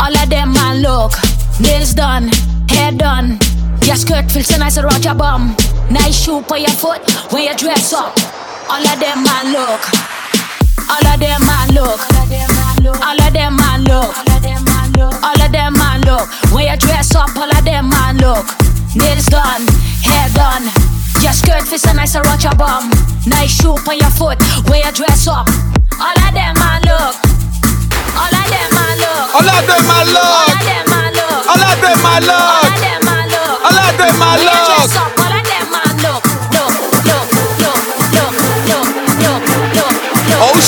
All 0.00 0.10
of 0.10 0.28
them 0.28 0.54
man 0.54 0.82
look. 0.82 1.12
Nails 1.60 1.94
done, 1.94 2.30
hair 2.68 2.90
done. 2.90 3.38
Your 3.86 3.94
skirt 3.94 4.28
feels 4.28 4.48
so 4.48 4.56
nice 4.56 4.76
around 4.76 5.04
your 5.04 5.14
bum. 5.14 5.54
Nice 5.88 6.24
shoe 6.24 6.42
for 6.48 6.58
your 6.58 6.74
foot 6.82 7.00
when 7.30 7.44
you 7.44 7.56
dress 7.56 7.92
up. 7.92 8.18
All 8.68 8.82
of 8.82 8.98
them 8.98 9.22
man 9.22 9.52
look. 9.52 9.82
All 10.90 11.06
of 11.06 11.20
them 11.20 11.46
man 11.46 11.68
look. 11.74 12.00
All 12.10 12.22
of 12.26 12.28
them 12.28 12.50
man 12.58 12.82
look. 12.82 13.06
All 13.06 13.20
of 13.22 13.32
them 13.32 13.54
man 13.54 13.84
look. 13.84 15.81
When 16.52 16.66
you 16.66 16.76
dress 16.76 17.14
up, 17.14 17.30
all 17.36 17.50
of 17.50 17.64
them 17.64 17.88
man 17.88 18.18
look. 18.18 18.46
Nails 18.96 19.26
done, 19.26 19.62
hair 20.02 20.28
done. 20.34 20.64
Your 21.22 21.32
skirt 21.32 21.62
feels 21.68 21.84
a 21.84 21.94
nice 21.94 22.16
around 22.16 22.42
your 22.42 22.54
bum. 22.54 22.90
Nice 23.26 23.62
shoe 23.62 23.78
on 23.88 23.96
your 23.98 24.10
foot 24.10 24.42
when 24.68 24.82
you 24.82 24.92
dress 24.92 25.28
up. 25.28 25.46
All 26.00 26.18
of 26.18 26.34
them 26.34 26.54
man 26.58 26.82
look. 26.82 27.14
All 28.18 28.34
of 28.34 28.46
them 28.50 28.68
man 28.74 28.98
look. 28.98 29.34
All 29.34 29.46
of 29.46 29.62
them 29.62 29.82
my 29.86 30.02
All 30.02 30.50
of 30.50 30.58
them 30.66 30.84
man 30.90 31.12
look. 31.14 31.46
All 31.46 31.62
of 31.62 31.80
them 31.80 31.98
my 32.02 32.18
All 32.18 32.66
of 32.66 32.76
them 32.82 33.00
man 33.06 33.28
look. 33.30 33.62
All 33.62 33.78
of 33.78 33.96
them 33.96 34.18
my 34.18 34.34
When 34.34 34.42
you 34.42 34.50
love. 34.50 34.66
dress 34.66 34.96
up, 34.98 35.14
all 35.22 35.32
of 35.32 35.44
them 35.46 35.66
man 35.70 35.94
look. 36.02 36.22
Look, 36.50 36.74
look, 37.06 37.30
oh, 40.42 40.58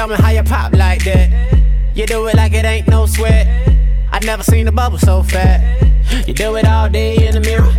Tell 0.00 0.08
me 0.08 0.14
how 0.14 0.30
you 0.30 0.42
pop 0.42 0.72
like 0.72 1.04
that. 1.04 1.28
You 1.94 2.06
do 2.06 2.26
it 2.28 2.34
like 2.34 2.54
it 2.54 2.64
ain't 2.64 2.88
no 2.88 3.04
sweat. 3.04 3.46
I 4.10 4.18
never 4.24 4.42
seen 4.42 4.66
a 4.66 4.72
bubble 4.72 4.96
so 4.96 5.22
fat. 5.22 5.60
You 6.26 6.32
do 6.32 6.56
it 6.56 6.64
all 6.64 6.88
day 6.88 7.26
in 7.26 7.34
the 7.34 7.40
mirror. 7.40 7.70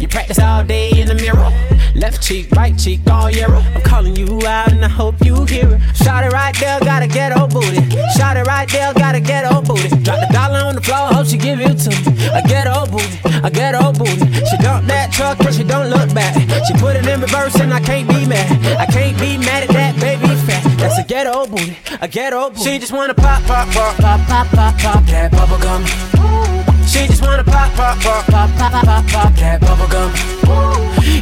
You 0.00 0.08
practice 0.08 0.38
all 0.38 0.64
day 0.64 0.88
in 0.98 1.06
the 1.06 1.16
mirror. 1.16 1.52
Left 2.00 2.22
cheek, 2.22 2.50
right 2.52 2.76
cheek, 2.78 3.00
all 3.10 3.30
year. 3.30 3.46
I'm 3.46 3.82
calling 3.82 4.16
you 4.16 4.40
out 4.46 4.72
and 4.72 4.82
I 4.82 4.88
hope 4.88 5.16
you 5.22 5.44
hear 5.44 5.68
it. 5.74 5.96
Shot 5.96 6.24
it 6.24 6.32
right 6.32 6.56
there, 6.58 6.80
gotta 6.80 7.06
get 7.06 7.36
old 7.38 7.52
booty. 7.52 7.76
Shot 8.16 8.38
it 8.38 8.46
right 8.46 8.66
there, 8.70 8.94
gotta 8.94 9.20
get 9.20 9.44
old 9.52 9.68
booty. 9.68 9.88
Drop 9.88 10.18
the 10.18 10.28
dollar 10.32 10.60
on 10.60 10.76
the 10.76 10.80
floor, 10.80 11.08
hope 11.12 11.26
she 11.26 11.36
give 11.36 11.60
it 11.60 11.76
to 11.76 11.90
me. 11.90 12.28
I 12.30 12.40
get 12.40 12.66
old 12.66 12.90
booty, 12.90 13.18
I 13.44 13.50
get 13.50 13.74
old 13.74 13.98
booty. 13.98 14.16
She 14.48 14.56
dump 14.56 14.86
that 14.86 15.12
truck 15.12 15.40
and 15.40 15.54
she 15.54 15.62
don't 15.62 15.90
look 15.90 16.14
back. 16.14 16.32
She 16.66 16.72
put 16.80 16.96
it 16.96 17.06
in 17.06 17.20
reverse 17.20 17.56
and 17.56 17.70
I 17.70 17.80
can't 17.80 18.08
be 18.08 18.26
mad. 18.26 18.48
I 18.78 18.86
can't 18.86 19.18
be 19.20 19.36
mad 19.36 19.64
at 19.64 19.68
that 19.68 20.00
baby 20.00 20.26
fat. 20.46 20.64
That's 20.78 20.98
a 20.98 21.04
ghetto 21.04 21.46
booty, 21.48 21.76
a 22.00 22.08
ghetto 22.08 22.48
booty. 22.48 22.62
She 22.64 22.78
just 22.78 22.92
wanna 22.92 23.12
pop, 23.12 23.42
pop, 23.42 23.68
pop, 23.74 23.94
pop, 23.96 24.20
pop, 24.26 24.46
pop, 24.48 24.78
pop 24.78 25.04
that 25.04 25.32
bubble 25.32 25.58
gum. 25.58 26.69
She 26.90 27.06
just 27.06 27.22
wanna 27.22 27.44
pop, 27.44 27.72
pop, 27.74 28.00
pop, 28.00 28.26
pop, 28.26 28.50
pop, 28.56 28.72
pop, 28.72 28.84
pop, 28.84 29.06
pop 29.06 29.34
that 29.36 29.60
bubble 29.60 29.86
gum. 29.86 30.10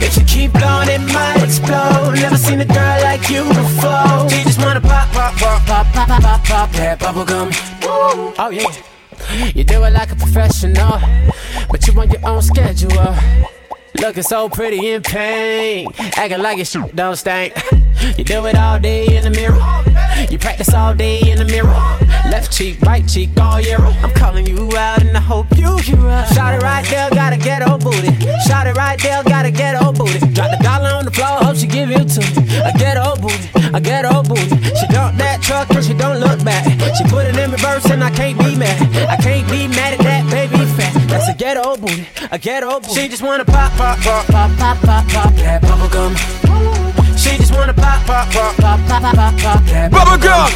If 0.00 0.16
you 0.16 0.24
keep 0.24 0.52
blowing, 0.54 0.88
it 0.88 1.02
might 1.12 1.42
explode. 1.44 2.14
Never 2.14 2.38
seen 2.38 2.60
a 2.60 2.64
girl 2.64 3.02
like 3.02 3.28
you 3.28 3.44
before. 3.44 4.30
She 4.30 4.44
just 4.44 4.58
wanna 4.58 4.80
pop, 4.80 5.12
pop, 5.12 5.34
pop, 5.36 5.66
pop, 5.66 5.86
pop, 5.92 6.08
pop, 6.08 6.22
pop, 6.22 6.44
pop 6.44 6.72
that 6.72 6.98
bubble 6.98 7.26
gum. 7.26 7.50
Oh 7.82 8.50
yeah. 8.50 8.72
You 9.54 9.62
do 9.62 9.84
it 9.84 9.92
like 9.92 10.10
a 10.10 10.16
professional, 10.16 11.00
but 11.70 11.86
you 11.86 12.00
on 12.00 12.08
your 12.08 12.26
own 12.26 12.40
schedule. 12.40 13.14
Looking 14.00 14.22
so 14.22 14.48
pretty 14.48 14.92
in 14.92 15.02
pain, 15.02 15.88
acting 16.16 16.40
like 16.40 16.56
your 16.56 16.64
shit 16.64 16.96
don't 16.96 17.16
stink. 17.16 17.52
You 18.16 18.24
do 18.24 18.46
it 18.46 18.54
all 18.54 18.78
day 18.78 19.16
in 19.16 19.24
the 19.24 19.30
mirror. 19.30 19.58
You 20.26 20.38
practice 20.38 20.74
all 20.74 20.94
day 20.94 21.20
in 21.30 21.38
the 21.38 21.44
mirror. 21.44 21.78
Left 22.28 22.52
cheek, 22.52 22.82
right 22.82 23.06
cheek, 23.06 23.30
all 23.40 23.60
year. 23.60 23.78
I'm 23.78 24.10
calling 24.10 24.46
you 24.46 24.68
out 24.76 25.00
and 25.00 25.16
I 25.16 25.20
hope 25.20 25.46
you 25.56 25.76
hear 25.78 25.98
us. 26.08 26.34
Shot 26.34 26.54
it 26.54 26.62
right 26.62 26.84
there, 26.86 27.08
gotta 27.10 27.36
get 27.36 27.66
old 27.66 27.84
booty. 27.84 28.10
Shot 28.46 28.66
it 28.66 28.76
right 28.76 29.00
there, 29.00 29.22
gotta 29.22 29.50
get 29.52 29.80
old 29.80 29.96
booty. 29.96 30.18
Drop 30.34 30.50
the 30.50 30.58
dollar 30.60 30.90
on 30.90 31.04
the 31.04 31.12
floor, 31.12 31.38
hope 31.38 31.56
she 31.56 31.66
give 31.66 31.90
it 31.90 32.08
to 32.08 32.20
me. 32.20 32.58
I 32.60 32.72
get 32.72 32.98
old 32.98 33.22
booty, 33.22 33.48
I 33.72 33.80
get 33.80 34.04
old 34.04 34.28
booty. 34.28 34.48
She 34.74 34.86
dump 34.88 35.16
that 35.18 35.40
truck 35.40 35.70
and 35.70 35.84
she 35.84 35.94
don't 35.94 36.18
look 36.18 36.44
back. 36.44 36.64
She 36.96 37.04
put 37.04 37.24
it 37.24 37.36
in 37.36 37.50
reverse 37.50 37.86
and 37.86 38.02
I 38.02 38.10
can't 38.10 38.38
be 38.38 38.56
mad. 38.56 38.76
I 39.08 39.16
can't 39.16 39.48
be 39.48 39.68
mad 39.68 39.94
at 39.94 40.00
that 40.00 40.30
baby 40.30 40.64
fat. 40.76 40.92
That's 41.08 41.28
a 41.28 41.34
ghetto 41.34 41.76
booty, 41.76 42.06
a 42.30 42.38
ghetto 42.38 42.80
booty. 42.80 42.94
She 42.94 43.08
just 43.08 43.22
wanna 43.22 43.44
pop, 43.44 43.72
pop, 43.72 43.98
pop, 44.00 44.26
pop, 44.26 44.50
pop, 44.58 44.78
pop, 44.82 45.08
pop 45.08 45.34
that 45.36 45.62
bubble 45.62 45.88
gum. 45.88 46.97
She 47.18 47.36
just 47.36 47.52
wanna 47.54 47.74
pop, 47.74 48.06
pop, 48.06 48.30
pop, 48.30 48.56
pop, 48.56 48.80
pop, 48.86 49.02
pop, 49.02 49.14
pop, 49.14 49.34
pop 49.38 49.64
that 49.66 49.90
Bubble 49.90 50.18
gum. 50.18 50.50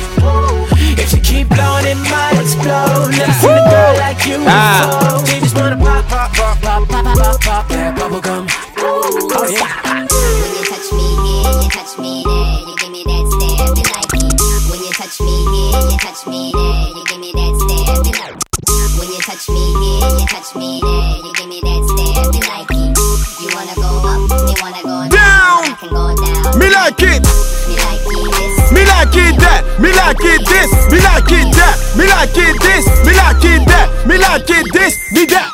If 0.97 1.11
she 1.11 1.19
keep 1.21 1.49
blowing, 1.49 1.87
it 1.87 1.97
might 2.09 2.39
explode. 2.41 3.11
Never 3.11 3.33
seen 3.33 3.51
a 3.51 3.71
girl 3.71 3.95
like 3.99 4.25
you 4.27 4.39
Ah. 4.47 5.19
before. 5.19 5.27
She 5.27 5.41
just 5.41 5.57
wanna 5.57 5.77
pop, 5.77 6.07
pop, 6.09 6.33
pop, 6.37 6.61
pop, 6.63 6.89
pop, 6.89 7.05
pop, 7.17 7.41
pop 7.43 7.69
that 7.69 7.97
bubble 7.97 8.21
gum. 8.21 8.47
Oh 8.79 9.49
yeah. 9.51 9.92
Me 29.83 29.91
like 29.93 30.17
it 30.21 30.43
this, 30.47 30.71
me 30.91 30.99
like 31.03 31.31
it 31.31 31.49
that, 31.59 31.75
me 31.99 32.07
like 32.09 32.37
it 32.37 32.57
this, 32.63 32.87
me 33.07 33.13
like 33.19 33.43
it 33.45 33.63
that, 33.69 33.87
me 34.07 34.17
like 34.19 34.49
it 34.49 34.67
this, 34.73 34.95
me 35.13 35.27
that. 35.27 35.51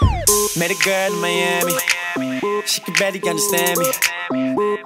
Met 0.56 0.70
a 0.70 0.78
girl 0.84 1.12
in 1.14 1.20
Miami. 1.20 1.72
She 2.66 2.80
can 2.82 2.94
barely 2.94 3.20
understand 3.26 3.78
me. 3.78 3.86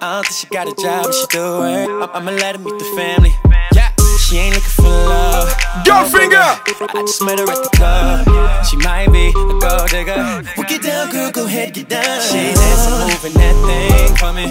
I 0.00 0.22
don't 0.22 0.26
think 0.26 0.36
she 0.36 0.46
got 0.46 0.68
a 0.68 0.74
job, 0.80 1.04
but 1.04 1.14
she 1.14 1.26
do 1.30 1.62
it. 1.64 1.88
I- 1.88 2.10
I'ma 2.14 2.30
let 2.32 2.56
her 2.56 2.62
meet 2.62 2.78
the 2.78 2.84
family. 2.96 3.32
Yeah, 3.74 3.90
she 4.20 4.38
ain't 4.38 4.54
looking 4.54 4.70
for 4.70 4.82
love. 4.84 5.48
Go 5.84 6.04
finger. 6.04 6.36
I 6.38 7.02
just 7.06 7.22
met 7.24 7.38
her 7.38 7.50
at 7.50 7.62
the 7.62 7.70
club. 7.74 8.64
She 8.66 8.76
might 8.76 9.10
be 9.10 9.28
a 9.28 9.32
gold 9.58 9.90
digger. 9.90 10.44
Well, 10.56 10.66
get 10.68 10.82
down, 10.82 11.10
girl, 11.10 11.30
go 11.32 11.46
ahead, 11.46 11.74
get 11.74 11.88
down. 11.88 12.20
She 12.20 12.54
dancing, 12.54 12.98
moving 13.08 13.34
that 13.34 13.56
thing 13.66 14.16
for 14.16 14.32
me. 14.32 14.46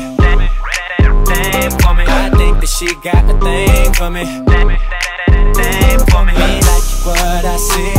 Thing 1.31 1.71
for 1.79 1.93
me. 1.95 2.05
I 2.07 2.29
think 2.37 2.59
that 2.59 2.69
she 2.69 2.93
got 2.95 3.23
a 3.25 3.35
thing 3.39 3.93
for 3.93 4.09
me. 4.09 4.23
Thing 5.55 5.99
for 6.11 6.23
me. 6.25 6.33
Me 6.33 6.51
like 6.69 6.87
what 7.07 7.45
I 7.45 7.57
see. 7.57 7.95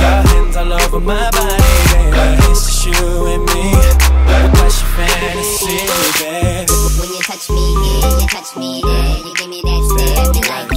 Your 0.00 0.20
hands 0.30 0.56
all 0.56 0.72
over 0.72 1.00
my 1.00 1.30
body, 1.30 1.56
baby. 1.92 2.50
It's 2.50 2.64
just 2.66 2.86
you 2.86 3.26
and 3.32 3.44
me. 3.52 3.72
What's 4.58 4.80
your 4.80 4.90
fantasy, 4.96 5.76
baby? 6.18 6.80
when 7.00 7.08
you 7.12 7.20
touch 7.20 7.50
me 7.50 7.64
here, 7.80 8.20
you 8.20 8.26
touch 8.28 8.56
me 8.56 8.80
there, 8.82 9.18
you 9.18 9.34
give 9.34 9.48
me 9.48 9.60
that 9.62 9.82
stare, 9.88 10.32
me 10.32 10.40
like 10.48 10.69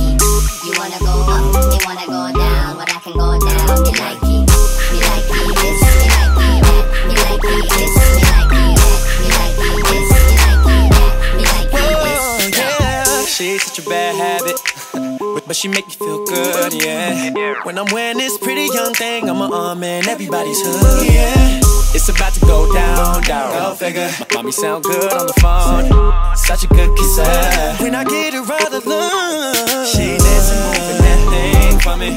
but 15.53 15.57
she 15.57 15.67
make 15.67 15.85
me 15.85 15.93
feel 15.93 16.25
good, 16.25 16.73
yeah. 16.73 17.61
When 17.61 17.77
I'm 17.77 17.85
wearing 17.93 18.17
this 18.17 18.39
pretty 18.39 18.65
young 18.73 18.91
thing, 18.95 19.29
I'm 19.29 19.39
a 19.39 19.51
arm 19.53 19.83
and 19.83 20.07
everybody's 20.07 20.57
hood, 20.65 21.05
yeah. 21.05 21.61
It's 21.93 22.09
about 22.09 22.33
to 22.33 22.39
go 22.39 22.73
down, 22.73 23.21
down. 23.21 23.53
Go 23.53 23.75
figure. 23.75 24.09
My 24.31 24.41
mommy 24.41 24.51
sound 24.51 24.83
good 24.83 25.13
on 25.13 25.27
the 25.27 25.33
phone. 25.33 26.35
Such 26.35 26.63
a 26.63 26.67
good 26.69 26.89
kisser. 26.97 27.83
When 27.83 27.93
I 27.93 28.03
get 28.03 28.33
her 28.33 28.41
out 28.41 28.73
of 28.73 28.83
love, 28.87 29.87
she 29.89 30.17
dancing, 30.17 30.57
moving 30.73 31.01
that 31.05 31.21
thing 31.29 31.79
for 31.85 31.97
me. 31.97 32.09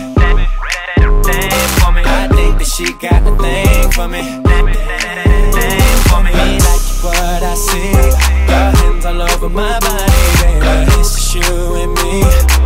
I 2.09 2.29
think 2.33 2.57
that 2.57 2.69
she 2.75 2.87
got 2.95 3.21
a 3.21 3.37
thing 3.37 3.91
for 3.93 4.09
me. 4.09 4.23
Thing 5.53 6.01
for 6.09 6.23
me. 6.25 6.33
Me 6.33 6.57
like 6.57 6.85
what 7.05 7.43
I 7.43 7.55
see. 7.55 7.93
Your 8.49 8.71
hands 8.81 9.05
all 9.05 9.21
over 9.21 9.51
my 9.51 9.79
body, 9.81 10.25
baby. 10.41 11.01
It's 11.01 11.13
just 11.13 11.35
you 11.35 11.75
and 11.75 11.93
me. 12.01 12.66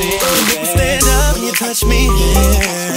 Stand 0.00 1.04
up 1.04 1.34
when 1.34 1.44
you 1.44 1.52
touch 1.52 1.84
me. 1.84 2.06
Yeah. 2.06 2.89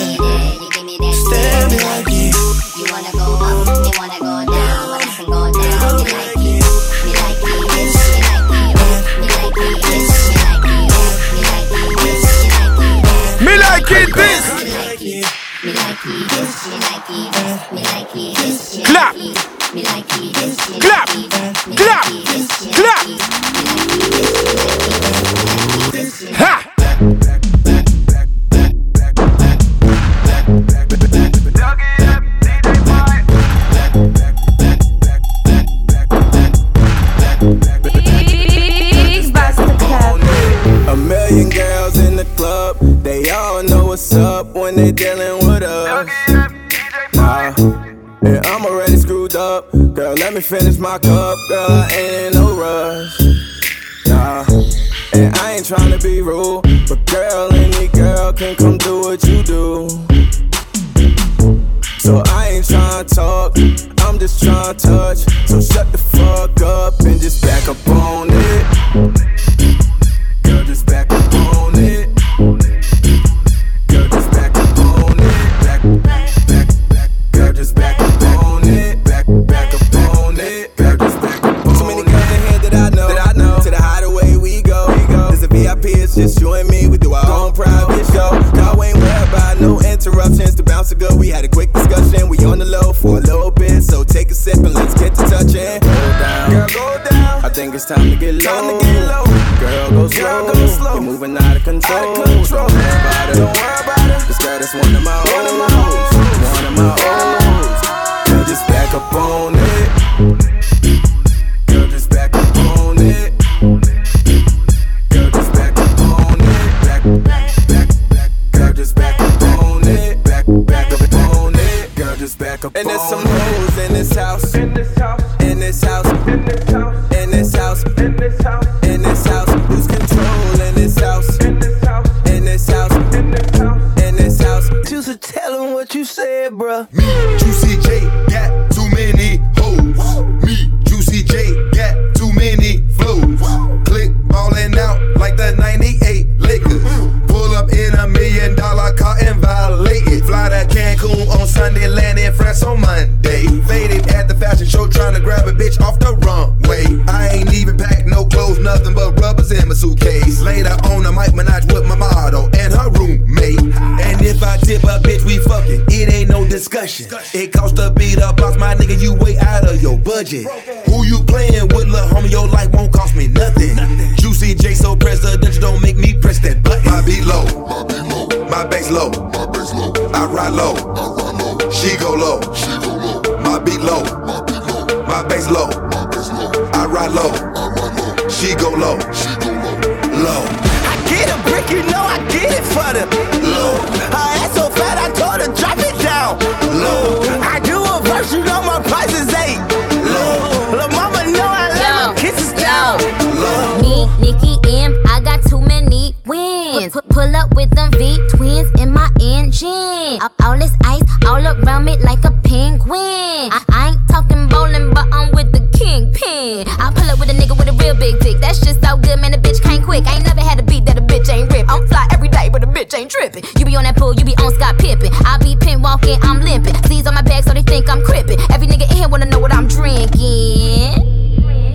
good, 219.13 219.21
man, 219.21 219.31
the 219.31 219.37
bitch 219.37 219.61
can't 219.61 219.83
quick. 219.83 220.05
I 220.07 220.15
ain't 220.15 220.25
never 220.25 220.41
had 220.41 220.59
a 220.59 220.63
beat 220.63 220.85
that 220.85 220.97
a 220.97 221.01
bitch 221.01 221.29
ain't 221.29 221.51
rip. 221.51 221.69
I'm 221.69 221.87
fly 221.87 222.07
every 222.11 222.29
day, 222.29 222.49
but 222.49 222.63
a 222.63 222.67
bitch 222.67 222.93
ain't 222.97 223.11
trippin'. 223.11 223.43
You 223.57 223.65
be 223.65 223.75
on 223.75 223.83
that 223.83 223.95
pool, 223.95 224.13
you 224.15 224.25
be 224.25 224.35
on 224.37 224.53
Scott 224.55 224.77
Pippen. 224.77 225.09
I 225.25 225.37
be 225.37 225.55
pin 225.55 225.81
walking, 225.81 226.17
I'm 226.21 226.41
limpin'. 226.41 226.75
Sleeves 226.85 227.07
on 227.07 227.13
my 227.13 227.21
back, 227.21 227.43
so 227.43 227.53
they 227.53 227.61
think 227.61 227.89
I'm 227.89 228.01
crippin'. 228.03 228.39
Every 228.51 228.67
nigga 228.67 228.89
in 228.89 228.97
here 228.97 229.07
wanna 229.07 229.25
know 229.25 229.39
what 229.39 229.53
I'm 229.53 229.67
drinking. 229.67 231.11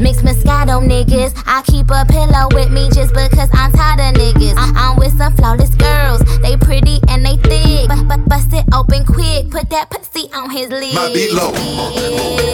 Mixed 0.01 0.23
Moscato 0.23 0.83
niggas. 0.83 1.35
I 1.47 1.63
keep 1.63 1.91
a 1.91 2.05
pillow 2.07 2.49
with 2.53 2.71
me 2.71 2.89
just 2.91 3.15
because 3.15 3.51
I'm 3.53 3.73
tired 3.73 4.01
of 4.01 4.21
niggas. 4.21 4.55
I- 4.57 4.91
am 4.91 4.97
with 4.97 5.17
some 5.17 5.35
flawless 5.35 5.75
girls. 5.75 6.23
They 6.43 6.57
pretty 6.57 7.01
and 7.09 7.25
they 7.27 7.37
thick. 7.37 7.89
But 8.09 8.29
bust 8.29 8.53
it 8.53 8.65
open 8.73 9.05
quick. 9.05 9.51
Put 9.51 9.71
that 9.71 9.91
pussy 9.91 10.31
on 10.33 10.51
his 10.51 10.71
lips. 10.71 10.95
My 10.95 11.13
beat 11.13 11.33
low. 11.33 11.53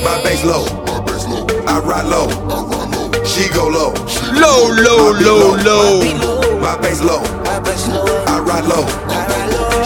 My 0.09 0.21
bass 0.25 0.45
low. 0.45 0.65
I 1.67 1.81
ride 1.81 2.07
low. 2.07 2.27
I 2.29 2.63
ride 2.65 2.97
low. 2.97 3.04
She 3.25 3.49
go 3.53 3.67
low. 3.69 3.93
Low, 4.33 4.69
low, 4.71 5.13
low, 5.13 5.57
low. 5.65 6.01
My 6.61 6.77
bass 6.81 7.01
low. 7.03 7.23
I 8.27 8.41
ride 8.41 8.65
low. 8.65 8.87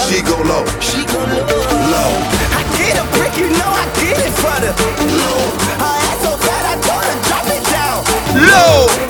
She 0.06 0.22
go 0.22 0.36
low. 0.42 0.64
She 0.80 1.04
go 1.06 1.18
low. 1.18 2.10
I 2.58 2.62
get 2.76 2.98
a 2.98 3.04
brick, 3.16 3.36
you 3.38 3.48
know 3.50 3.70
I 3.70 3.86
get 4.00 4.18
it 4.18 4.32
for 4.42 4.56
the 4.60 4.72
low. 5.20 5.40
I 5.80 5.96
ask 6.08 6.20
so 6.22 6.32
bad 6.46 6.64
I 6.66 6.74
told 6.86 7.04
her 7.04 7.18
drop 7.28 7.46
it 7.46 7.64
down. 7.70 8.04
Low. 8.50 9.07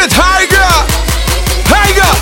Higher, 0.00 0.48
higher. 1.68 2.14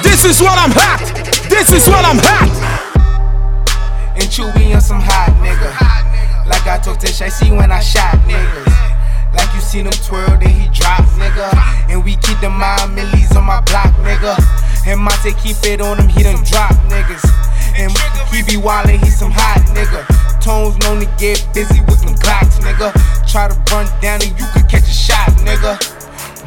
This 0.00 0.24
is 0.24 0.40
what 0.40 0.56
I'm 0.56 0.70
hot. 0.70 1.02
This 1.50 1.72
is 1.72 1.88
what 1.88 2.04
I'm 2.04 2.18
hot. 2.22 2.46
And 4.14 4.30
Chewy 4.30 4.72
on 4.76 4.80
some 4.80 5.00
hot 5.00 5.34
nigga. 5.42 5.74
Like 6.46 6.68
I 6.68 6.78
talked 6.78 7.00
to 7.00 7.08
Shay 7.08 7.50
when 7.50 7.72
I 7.72 7.80
shot 7.80 8.14
niggas. 8.28 9.34
Like 9.34 9.52
you 9.54 9.60
seen 9.60 9.86
him 9.86 9.92
twirl, 10.06 10.38
then 10.38 10.50
he 10.50 10.68
drop, 10.68 11.02
nigga. 11.18 11.50
And 11.90 12.04
we 12.04 12.14
keep 12.14 12.38
the 12.38 12.48
mind 12.48 12.94
millies 12.94 13.34
on 13.34 13.42
my 13.42 13.60
block, 13.62 13.92
nigga. 14.06 14.38
And 14.86 15.00
Monte 15.00 15.32
keep 15.42 15.56
it 15.64 15.80
on 15.80 15.98
him, 15.98 16.08
he 16.08 16.22
done 16.22 16.44
drop 16.44 16.70
niggas. 16.86 17.51
And 17.76 17.92
he 18.32 18.42
be 18.42 18.60
wildin', 18.60 19.02
he 19.02 19.10
some 19.10 19.30
hot 19.30 19.62
nigga. 19.72 20.04
Tones 20.40 20.76
known 20.78 21.00
to 21.00 21.06
get 21.18 21.46
busy 21.54 21.80
with 21.82 22.00
them 22.02 22.16
clocks, 22.16 22.58
nigga. 22.58 22.92
Try 23.30 23.48
to 23.48 23.56
run 23.70 23.86
down 24.00 24.20
and 24.22 24.32
you 24.38 24.46
could 24.52 24.68
catch 24.68 24.88
a 24.88 24.92
shot, 24.92 25.28
nigga. 25.46 25.78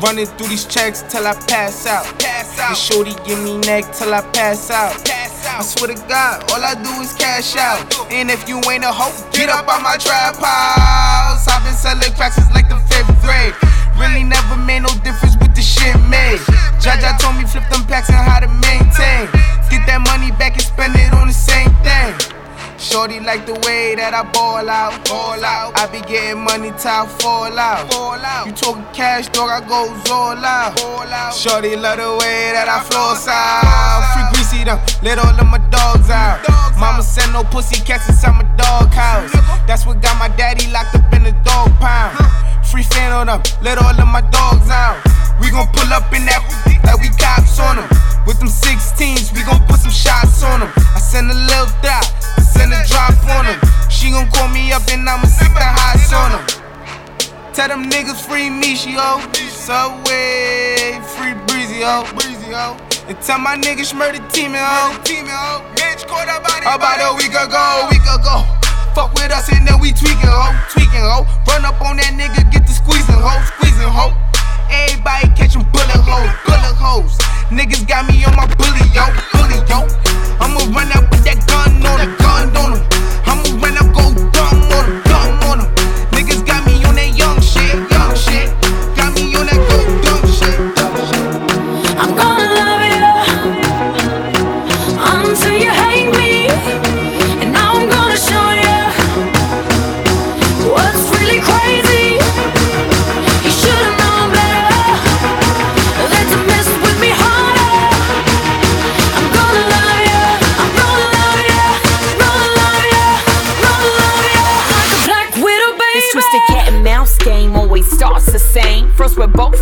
Running 0.02 0.26
through 0.26 0.50
these 0.50 0.66
checks 0.66 1.04
till 1.08 1.26
I 1.26 1.34
pass 1.48 1.88
out. 1.88 2.04
Pass 2.20 2.60
out. 2.60 2.70
And 2.70 2.78
shorty 2.78 3.16
give 3.26 3.40
me 3.44 3.58
neck 3.60 3.94
till 3.94 4.14
I 4.14 4.22
pass 4.36 4.70
out. 4.70 4.92
Pass 5.06 5.48
out. 5.48 5.60
I 5.60 5.64
swear 5.64 5.96
to 5.96 6.08
God, 6.08 6.52
all 6.52 6.64
I 6.64 6.76
do 6.76 6.92
is 7.02 7.14
cash 7.14 7.56
out. 7.56 7.88
And 8.12 8.30
if 8.30 8.48
you 8.50 8.60
ain't 8.70 8.84
a 8.84 8.92
hoe, 8.92 9.16
get 9.32 9.48
up 9.50 9.68
on 9.72 9.82
my 9.84 9.96
trap 9.98 10.36
house. 10.36 11.48
I've 11.48 11.64
been 11.64 11.74
selling 11.74 12.12
cracks 12.16 12.36
since 12.36 12.52
like 12.54 12.68
the 12.68 12.76
fifth 12.92 13.08
grade. 13.24 13.56
Really 13.98 14.24
never 14.24 14.58
made 14.58 14.84
no 14.84 14.92
difference 15.04 15.36
with 15.38 15.56
the 15.56 15.62
shit 15.62 15.96
made. 16.10 16.40
Jaja 16.84 17.18
told 17.20 17.38
me 17.38 17.46
flip 17.46 17.64
them 17.70 17.86
packs 17.88 18.10
and 18.10 18.18
how 18.18 18.40
to 18.40 18.48
maintain. 18.48 19.32
Get 19.72 19.86
that 19.88 20.02
money 20.04 20.32
back 20.36 20.54
and 20.54 20.64
spend 20.64 20.96
it 20.96 21.14
on 21.14 21.28
the 21.28 21.34
same 21.34 21.72
thing. 21.84 22.36
Shorty 22.78 23.20
like 23.20 23.46
the 23.46 23.56
way 23.66 23.96
that 23.96 24.14
I 24.14 24.24
ball 24.30 24.70
out, 24.70 24.94
ball 25.08 25.40
out. 25.44 25.74
I 25.80 25.88
be 25.88 26.04
getting 26.06 26.44
money 26.44 26.70
till 26.76 26.92
I 26.92 27.08
fall 27.20 27.58
out, 27.58 27.92
fall 27.92 28.20
out. 28.20 28.46
You 28.46 28.52
talking 28.52 28.86
cash, 28.94 29.28
dog? 29.30 29.50
I 29.50 29.64
go 29.66 29.90
all 30.12 30.38
out, 30.38 30.80
all 30.84 31.08
out. 31.08 31.34
Shorty 31.34 31.76
love 31.76 31.98
the 31.98 32.12
way 32.20 32.52
that 32.52 32.68
I 32.68 32.84
floss 32.84 33.28
out. 33.28 34.04
Free 34.14 34.28
greasy 34.36 34.64
them, 34.68 34.78
let 35.02 35.20
all 35.20 35.34
of 35.34 35.48
my 35.48 35.58
dogs 35.72 36.10
out. 36.10 36.44
Mama 36.78 37.02
send 37.02 37.32
no 37.34 37.44
pussy 37.44 37.80
cats 37.84 38.08
inside 38.10 38.36
my 38.36 38.48
dog 38.60 38.92
house. 38.92 39.32
That's 39.66 39.86
what 39.86 40.02
got 40.02 40.20
my 40.20 40.28
daddy 40.36 40.70
locked 40.72 40.96
up 40.96 41.12
in 41.14 41.24
the 41.24 41.32
dog 41.48 41.72
pound. 41.80 42.20
Free 42.72 42.84
fan 42.84 43.12
on 43.12 43.28
them, 43.28 43.42
let 43.62 43.78
all 43.78 43.96
of 43.96 44.08
my 44.08 44.22
dogs 44.34 44.70
out. 44.70 45.00
We 45.40 45.52
gon' 45.52 45.68
pull 45.72 45.92
up 45.94 46.12
in 46.12 46.26
that 46.26 46.44
like 46.84 47.00
we 47.00 47.10
cops 47.16 47.60
on 47.60 47.78
them. 47.78 47.88
With 48.26 48.40
them 48.40 48.50
16s, 48.50 49.32
we 49.32 49.44
gon' 49.44 49.64
put 49.68 49.80
some 49.80 49.92
shots 49.92 50.44
on 50.44 50.60
them. 50.60 50.72
I 50.76 51.00
send 51.00 51.32
a 51.32 51.34
little 51.34 51.72
dot, 51.86 52.04
I 52.36 52.42
send 52.42 52.74
a 52.74 52.82
drop 52.90 53.16
on 53.38 53.46
them. 53.46 53.60
She 53.90 54.12
gon' 54.12 54.30
call 54.32 54.50
me 54.50 54.74
up 54.74 54.84
and 54.92 55.08
I'ma 55.08 55.26
sit 55.26 55.54
the 55.54 55.64
highs 55.64 56.12
on 56.12 56.36
them. 56.36 56.44
Tell 57.54 57.70
them 57.70 57.90
niggas 57.90 58.20
free 58.20 58.50
me, 58.50 58.76
she 58.76 58.94
ho. 59.00 59.22
Subway, 59.48 61.00
free 61.16 61.34
breezy 61.48 61.82
ho. 61.82 62.04
Breezy 62.14 62.52
ho. 62.52 62.78
And 63.08 63.20
tell 63.22 63.40
my 63.40 63.56
niggas 63.56 63.96
murder 63.96 64.20
team 64.30 64.52
ho. 64.54 64.92
Team 65.04 65.26
ho. 65.30 65.64
Mitch 65.80 66.06
caught 66.08 66.28
up 66.28 66.44
about 66.44 67.00
a 67.00 67.16
week 67.16 67.32
ago, 67.32 67.88
week 67.90 68.04
ago. 68.04 68.55
We 69.86 69.94
tweaking 69.94 70.34
ho, 70.34 70.50
tweaking 70.74 71.06
ho. 71.06 71.30
Run 71.46 71.62
up 71.62 71.78
on 71.86 72.02
that 72.02 72.18
nigga, 72.18 72.42
get 72.50 72.66
the 72.66 72.74
squeezing 72.74 73.22
ho, 73.22 73.38
squeezing 73.54 73.86
ho. 73.86 74.10
Everybody 74.74 75.30
catching 75.38 75.62
bullet 75.70 76.02
holes, 76.02 76.34
bullet 76.42 76.74
holes. 76.74 77.14
Niggas 77.54 77.86
got 77.86 78.10
me 78.10 78.26
on 78.26 78.34
my 78.34 78.50
bully, 78.58 78.82
yo, 78.98 79.06
bully, 79.30 79.62
yo. 79.70 79.86
I'ma 80.42 80.66
run 80.74 80.90
out 80.90 81.06
with 81.14 81.22
that 81.30 81.38
gun 81.46 81.86
on 81.86 82.02
him, 82.02 82.18
gun 82.18 82.50
on 82.58 82.70
him. 82.74 82.84
I'ma 83.30 83.46
run 83.62 83.78
out, 83.78 83.95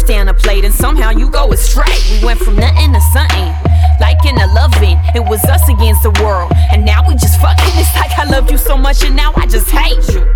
Down 0.07 0.27
a 0.27 0.33
plate 0.33 0.65
and 0.65 0.73
somehow 0.73 1.11
you 1.11 1.29
go 1.29 1.53
astray. 1.53 1.95
We 2.11 2.25
went 2.25 2.39
from 2.39 2.57
nothing 2.57 2.91
to 2.91 2.99
something. 3.13 3.55
Like 4.01 4.25
in 4.25 4.35
a 4.37 4.47
loving, 4.53 4.99
it 5.15 5.23
was 5.23 5.41
us 5.45 5.63
against 5.69 6.03
the 6.03 6.11
world. 6.21 6.51
And 6.73 6.83
now 6.83 7.07
we 7.07 7.15
just 7.15 7.39
fucking. 7.39 7.73
It's 7.79 7.95
like 7.95 8.11
I 8.19 8.25
love 8.25 8.51
you 8.51 8.57
so 8.57 8.77
much 8.77 9.03
and 9.03 9.15
now 9.15 9.31
I 9.37 9.45
just 9.47 9.69
hate 9.69 10.03
you. 10.13 10.27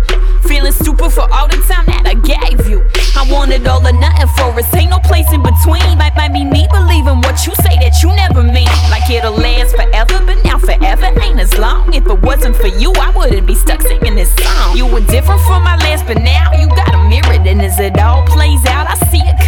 Feeling 0.48 0.72
stupid 0.72 1.10
for 1.10 1.28
all 1.32 1.48
the 1.48 1.60
time 1.68 1.84
that 1.86 2.06
I 2.06 2.14
gave 2.14 2.66
you. 2.66 2.80
I 3.14 3.28
wanted 3.30 3.66
all 3.66 3.84
or 3.86 3.92
nothing 3.92 4.28
for 4.38 4.48
us. 4.56 4.74
Ain't 4.74 4.88
no 4.88 5.00
place 5.00 5.30
in 5.32 5.42
between. 5.42 5.84
Might, 5.98 6.16
might 6.16 6.32
be 6.32 6.44
me 6.44 6.66
believing 6.72 7.20
what 7.20 7.44
you 7.44 7.52
say 7.60 7.76
that 7.84 8.00
you 8.02 8.08
never 8.16 8.42
mean. 8.42 8.72
Like 8.88 9.10
it'll 9.10 9.36
last 9.36 9.76
forever, 9.76 10.24
but 10.24 10.42
now 10.44 10.56
forever 10.58 11.12
ain't 11.20 11.40
as 11.40 11.52
long. 11.58 11.92
If 11.92 12.06
it 12.06 12.20
wasn't 12.22 12.56
for 12.56 12.68
you, 12.68 12.92
I 12.96 13.10
wouldn't 13.10 13.46
be 13.46 13.54
stuck 13.54 13.82
singing 13.82 14.14
this 14.14 14.32
song. 14.36 14.76
You 14.76 14.86
were 14.86 15.04
different 15.04 15.42
from 15.42 15.62
my 15.62 15.76
last, 15.76 16.06
but 16.06 16.16
now 16.16 16.52
you 16.56 16.68
got 16.68 16.94
a 16.94 17.08
mirror. 17.08 17.36
And 17.44 17.60
as 17.60 17.78
it 17.78 17.98
all 17.98 18.24
plays 18.26 18.64
out, 18.66 18.88
I 18.88 18.96
see 19.10 19.20
it 19.20 19.38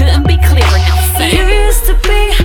used 1.71 1.87
to 1.87 1.95
be 2.09 2.39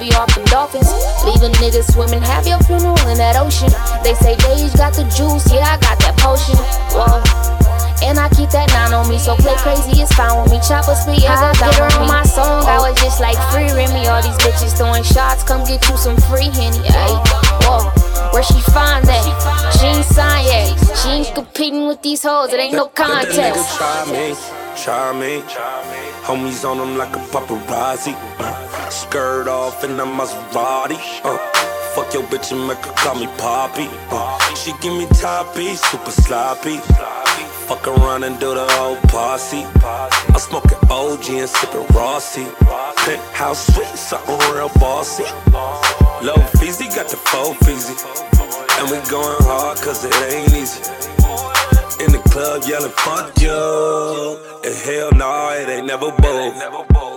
be 0.00 0.12
off 0.14 0.34
them 0.34 0.44
dolphins. 0.46 0.88
Leave 1.24 1.42
a 1.42 1.50
niggas 1.58 1.92
swimming, 1.92 2.22
have 2.22 2.46
your 2.46 2.58
funeral 2.64 2.98
in 3.08 3.18
that 3.18 3.36
ocean. 3.36 3.70
They 4.04 4.14
say 4.14 4.36
Dage 4.36 4.72
got 4.76 4.94
the 4.94 5.04
juice, 5.12 5.46
yeah, 5.52 5.74
I 5.74 5.78
got 5.80 5.98
that 6.04 6.16
potion. 6.18 6.56
Whoa. 6.92 7.22
And 8.04 8.20
I 8.20 8.28
keep 8.28 8.50
that 8.50 8.68
nine 8.76 8.92
on 8.92 9.08
me, 9.08 9.18
so 9.18 9.34
play 9.36 9.56
crazy, 9.64 10.02
it's 10.04 10.12
fine 10.14 10.36
with 10.38 10.52
me. 10.52 10.60
Chopper 10.60 10.94
speed, 10.94 11.24
I 11.24 11.34
go 11.40 11.48
get 11.58 11.74
her 11.80 11.88
on 11.98 12.06
my 12.06 12.22
song. 12.24 12.62
I 12.68 12.78
was 12.78 12.94
just 13.00 13.20
like 13.20 13.36
free 13.50 13.72
Remy, 13.72 14.06
all 14.06 14.20
these 14.22 14.36
bitches 14.44 14.76
throwing 14.76 15.02
shots. 15.02 15.42
Come 15.42 15.64
get 15.64 15.80
you 15.88 15.96
some 15.96 16.16
free 16.28 16.52
Henny, 16.52 16.84
ayy. 16.86 17.16
Whoa, 17.64 17.88
where 18.36 18.44
she 18.44 18.60
find 18.70 19.02
that? 19.08 19.24
She 19.80 19.86
ain't 19.86 20.04
signed 20.04 20.46
yet. 20.46 20.76
She 21.00 21.08
ain't 21.08 21.34
competing 21.34 21.88
with 21.88 22.02
these 22.02 22.22
hoes, 22.22 22.52
it 22.52 22.60
ain't 22.60 22.76
no 22.76 22.92
Let 22.92 22.94
the 22.94 23.02
nigga 23.02 23.56
contest. 23.56 23.76
try 23.76 24.04
me, 24.12 24.34
try 24.76 25.12
me. 25.18 25.42
Homies 26.22 26.68
on 26.68 26.78
him 26.78 26.98
like 26.98 27.16
a 27.16 27.20
paparazzi. 27.32 28.14
Uh 28.38 28.55
skirt 29.16 29.48
off 29.48 29.82
in 29.82 29.92
a 29.98 30.04
Maserati. 30.04 30.98
Uh, 31.24 31.38
fuck 31.94 32.12
your 32.12 32.22
bitch 32.24 32.52
and 32.52 32.68
make 32.68 32.76
her 32.84 32.92
call 33.00 33.14
me 33.14 33.26
Poppy. 33.38 33.88
Uh, 34.10 34.54
she 34.54 34.72
give 34.82 34.92
me 34.92 35.06
toppy, 35.06 35.74
super 35.74 36.10
sloppy. 36.10 36.76
Fuck 37.66 37.88
around 37.88 38.24
and 38.24 38.38
do 38.38 38.52
the 38.52 38.66
old 38.78 39.00
posse. 39.08 39.64
I'm 40.34 40.38
smoking 40.38 40.76
OG 40.90 41.30
and 41.30 41.48
sipping 41.48 41.86
Rossi. 41.96 42.44
Penthouse 43.04 43.66
sweet, 43.72 43.88
something 43.96 44.38
real 44.52 44.70
bossy. 44.78 45.24
Low 46.26 46.36
Feezy 46.60 46.86
got 46.94 47.08
the 47.08 47.16
full 47.16 47.54
Feezy. 47.64 47.96
And 48.78 48.90
we 48.90 48.98
going 49.08 49.38
hard 49.48 49.78
cause 49.78 50.04
it 50.04 50.12
ain't 50.30 50.52
easy. 50.52 50.82
In 52.04 52.12
the 52.12 52.20
club 52.28 52.64
yelling, 52.68 52.92
fuck 52.92 53.32
you. 53.40 54.38
And 54.62 54.76
hell 54.84 55.10
nah, 55.12 55.54
it 55.54 55.70
ain't 55.70 55.86
never 55.86 56.12
bold. 56.12 57.15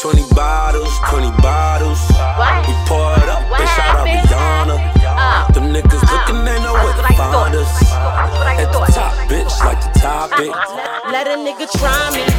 20 0.00 0.32
bottles, 0.32 0.98
20 1.10 1.30
bottles. 1.42 2.00
What? 2.08 2.66
We 2.66 2.72
it 2.72 3.28
up 3.28 3.44
bitch, 3.52 3.78
out 3.84 4.00
of 4.00 4.06
out 4.06 4.08
Rihanna. 4.08 5.52
The 5.52 5.60
Them 5.60 5.74
niggas 5.74 6.00
uh, 6.02 6.16
looking, 6.16 6.44
they 6.46 6.58
know 6.60 6.72
where 6.72 6.94
to 6.94 7.02
find 7.14 7.54
us. 7.54 7.92
At 7.92 8.72
the 8.72 8.80
top, 8.94 9.12
bitch, 9.28 9.62
like 9.62 9.92
the 9.92 10.00
topic. 10.00 10.48
Uh-uh. 10.48 11.12
Let 11.12 11.26
a 11.26 11.36
nigga 11.36 11.70
try 11.78 12.10
me. 12.16 12.29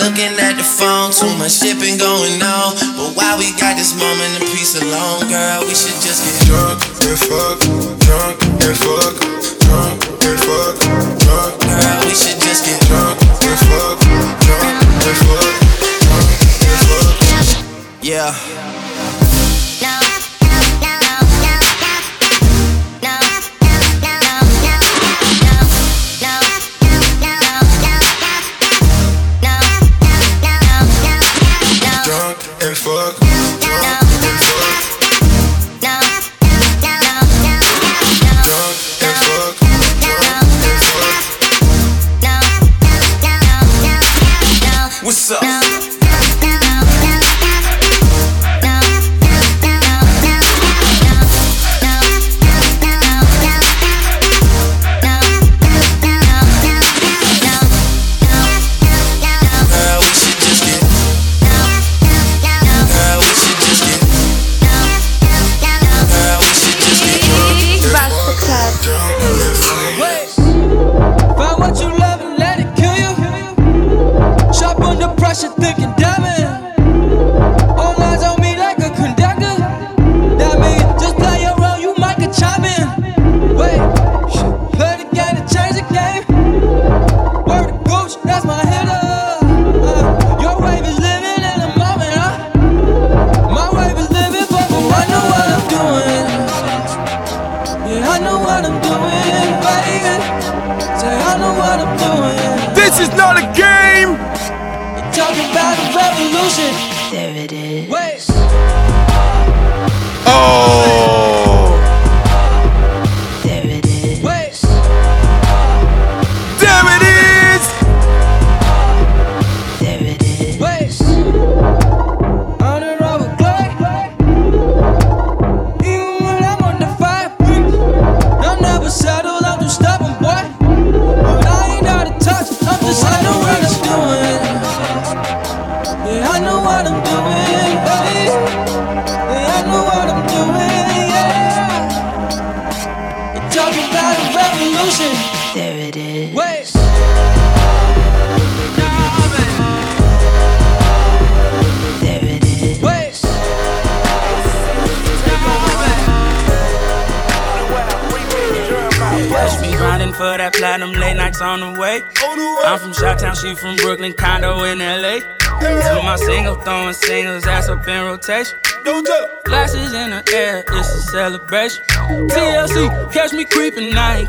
looking 0.00 0.32
at 0.40 0.56
the 0.56 0.64
phone, 0.64 1.12
too 1.12 1.28
much 1.36 1.60
shit 1.60 1.78
been 1.78 1.98
going 1.98 2.40
on. 2.40 2.74
But 2.96 3.12
while 3.14 3.36
we 3.38 3.52
got 3.60 3.76
this 3.76 3.92
moment 3.94 4.40
of 4.40 4.48
peace 4.48 4.74
alone, 4.80 5.28
girl? 5.28 5.60
We 5.68 5.74
should 5.76 6.00
just 6.00 6.24
get 6.24 6.36
drunk 6.48 6.80
and 7.04 7.18
fuck, 7.20 7.60
drunk 8.00 8.36
and 8.64 8.76
fuck. 8.76 9.49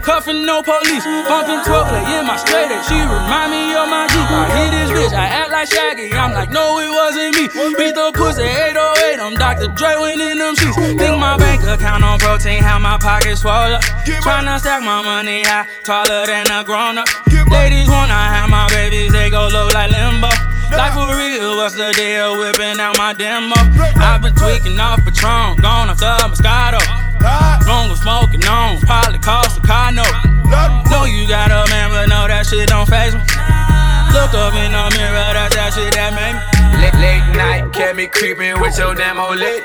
Cuffing 0.01 0.45
no 0.45 0.61
police. 0.61 1.05
Bumping 1.29 1.61
12 1.63 1.87
play 1.87 2.03
in 2.17 2.25
my 2.25 2.35
straight 2.37 2.73
A, 2.73 2.81
she 2.83 2.97
remind 2.99 3.53
me 3.53 3.73
of 3.77 3.87
my 3.87 4.09
G. 4.09 4.17
I 4.17 4.49
hit 4.57 4.69
this 4.73 4.89
bitch, 4.91 5.13
I 5.13 5.25
act 5.29 5.51
like 5.51 5.69
Shaggy, 5.69 6.11
I'm 6.13 6.33
like, 6.33 6.49
no, 6.49 6.79
it 6.79 6.89
wasn't 6.89 7.37
me. 7.37 7.45
Beat 7.77 7.95
the 7.95 8.11
pussy 8.13 8.43
808, 8.43 9.19
I'm 9.21 9.35
Dr. 9.35 9.69
Dre 9.77 9.95
when 10.01 10.19
in 10.19 10.37
them 10.37 10.55
sheets. 10.55 10.75
Think 10.75 11.17
my 11.21 11.37
bank 11.37 11.63
account 11.63 12.03
on 12.03 12.19
protein, 12.19 12.63
how 12.63 12.79
my 12.79 12.97
pockets 12.97 13.41
swell 13.41 13.73
up. 13.73 13.81
Tryna 14.25 14.59
stack 14.59 14.81
my 14.83 15.01
money 15.01 15.43
high, 15.43 15.67
taller 15.83 16.25
than 16.25 16.49
a 16.51 16.63
grown 16.63 16.97
up. 16.97 17.07
Ladies 17.49 17.87
wanna 17.87 18.13
have 18.13 18.49
my 18.49 18.67
babies, 18.69 19.11
they 19.11 19.29
go 19.29 19.47
low 19.47 19.67
like 19.73 19.91
limbo. 19.91 20.29
Like 20.71 20.93
for 20.93 21.15
real, 21.15 21.57
what's 21.57 21.75
the 21.75 21.91
deal? 21.91 22.37
Whipping 22.37 22.79
out 22.79 22.97
my 22.97 23.13
demo. 23.13 23.55
I've 23.99 24.21
been 24.21 24.33
tweaking 24.33 24.79
off 24.79 25.03
Patron, 25.03 25.57
gone 25.57 25.89
off 25.89 25.99
the 25.99 26.15
Moscato. 26.31 27.00
Long 27.67 27.89
with 27.89 27.99
smoking 27.99 28.43
on, 28.45 28.79
probably 28.81 29.19
cost 29.19 29.57
a 29.57 29.61
car 29.61 29.91
note. 29.91 30.11
Know 30.89 31.05
you 31.05 31.27
got 31.27 31.51
a 31.51 31.69
man, 31.69 31.89
but 31.89 32.07
no, 32.09 32.27
that 32.27 32.45
shit 32.45 32.69
don't 32.69 32.87
phase 32.89 33.13
me. 33.13 33.21
Look 34.11 34.33
up 34.35 34.53
in 34.53 34.75
the 34.75 34.83
mirror, 34.97 35.31
that's 35.31 35.55
that 35.55 35.71
shit 35.73 35.93
that 35.95 36.11
made 36.11 36.35
me. 36.35 36.41
Late, 36.83 36.97
late 36.99 37.25
night, 37.37 37.71
kept 37.71 37.95
me 37.95 38.07
creeping 38.07 38.59
with 38.59 38.77
your 38.77 38.93
damn 38.95 39.19
old 39.19 39.37
lit. 39.37 39.63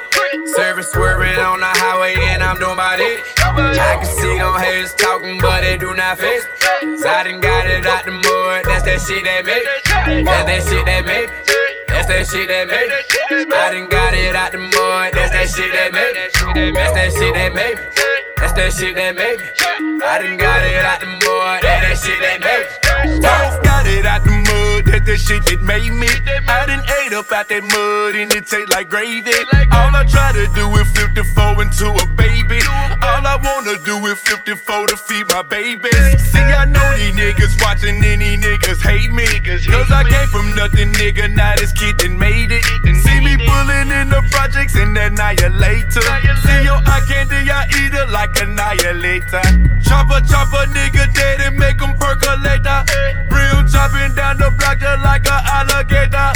Service 0.54 0.92
swerving 0.92 1.38
on 1.38 1.60
the 1.60 1.66
highway, 1.66 2.14
and 2.30 2.42
I'm 2.42 2.56
doing 2.58 2.74
about 2.74 3.00
it. 3.00 3.24
I 3.38 3.96
can 3.98 4.06
see 4.06 4.38
them 4.38 4.54
haters 4.54 4.94
talking, 4.94 5.40
but 5.40 5.62
they 5.62 5.76
do 5.76 5.94
not 5.94 6.18
face 6.18 6.44
me. 6.44 6.96
So 6.98 7.08
I 7.08 7.24
done 7.24 7.40
got 7.40 7.66
it 7.66 7.84
out 7.86 8.04
the 8.04 8.12
mud, 8.12 8.64
that's 8.64 8.84
that 8.84 9.00
shit 9.02 9.24
that 9.24 9.44
made 9.44 9.66
me. 9.66 10.24
That's 10.24 10.46
that 10.46 10.62
shit 10.70 10.86
that 10.86 11.04
made 11.04 11.28
me. 11.30 11.65
That's 11.96 12.08
that 12.08 12.28
shit 12.28 12.48
that 12.48 12.68
made 12.68 12.92
me. 12.92 13.56
I 13.56 13.72
done 13.72 13.88
got 13.88 14.12
it 14.12 14.36
out 14.36 14.52
the 14.52 14.58
mud, 14.58 15.14
that's 15.16 15.32
that 15.32 15.48
shit 15.48 15.72
that 15.72 15.96
made 15.96 16.12
me. 16.12 16.72
That's 16.76 16.92
that 16.92 17.08
shit 17.16 17.32
that 17.32 17.54
made 17.54 17.76
me. 17.76 17.84
That's 18.36 18.52
that 18.52 18.72
shit 18.76 18.94
that 18.96 19.16
made 19.16 19.40
me. 19.40 19.48
I 20.04 20.20
done 20.20 20.36
got 20.36 20.60
it 20.60 20.84
out 20.84 21.00
the 21.00 21.06
mud, 21.06 21.62
that's 21.64 21.80
that 21.88 21.96
shit 21.96 22.20
that 22.20 22.44
made 22.44 22.68
me. 22.68 23.24
Both 23.24 23.64
got 23.64 23.86
it 23.86 24.04
out 24.04 24.24
the 24.24 24.35
mud, 24.86 25.04
that's 25.06 25.06
that 25.06 25.18
shit 25.18 25.44
that 25.46 25.62
made 25.62 25.92
me. 25.92 26.08
I 26.48 26.66
done 26.66 26.84
ate 27.02 27.12
up 27.12 27.30
out 27.32 27.48
that 27.48 27.62
mud 27.62 28.14
and 28.14 28.32
it 28.32 28.46
taste 28.46 28.70
like 28.70 28.88
gravy. 28.88 29.32
All 29.72 29.94
I 29.94 30.04
try 30.06 30.32
to 30.32 30.46
do 30.54 30.70
is 30.78 30.90
flip 30.92 31.14
the 31.14 31.24
54 31.24 31.62
into 31.62 31.86
a 31.90 32.06
baby. 32.16 32.60
All 33.02 33.24
I 33.26 33.36
wanna 33.42 33.78
do 33.84 33.98
is 34.06 34.18
54 34.20 34.86
to 34.88 34.96
feed 34.96 35.26
my 35.28 35.42
babies. 35.42 35.96
See, 36.30 36.38
I 36.38 36.64
know 36.64 36.86
these 36.96 37.14
niggas 37.14 37.60
watching 37.62 38.02
any 38.04 38.36
niggas 38.36 38.80
hate 38.82 39.12
me. 39.12 39.26
Cause 39.44 39.90
I 39.90 40.04
came 40.04 40.28
from 40.28 40.54
nothing, 40.54 40.92
nigga. 40.92 41.32
Now 41.32 41.54
this 41.56 41.72
kid 41.72 41.98
done 41.98 42.18
made 42.18 42.52
it. 42.52 42.64
See 43.02 43.20
me 43.20 43.36
pulling 43.36 43.90
in 43.90 44.08
the 44.08 44.22
projects 44.30 44.76
and 44.76 44.96
annihilator. 44.96 46.02
See 46.44 46.62
your 46.64 46.80
eye 46.86 47.02
candy, 47.08 47.50
I 47.50 47.66
eat 47.80 47.94
it 47.94 48.08
like 48.10 48.36
annihilator. 48.40 49.42
Chopper, 49.82 50.20
chopper, 50.26 50.64
nigga 50.72 51.12
dead 51.14 51.40
and 51.40 51.56
make 51.58 51.78
them 51.78 51.94
percolator. 51.98 52.84
Real 53.30 53.62
chopping 53.68 54.14
down 54.14 54.38
the 54.38 54.50
block 54.58 54.75
just 54.78 55.02
like 55.02 55.26
an 55.26 55.40
alligator. 55.44 56.30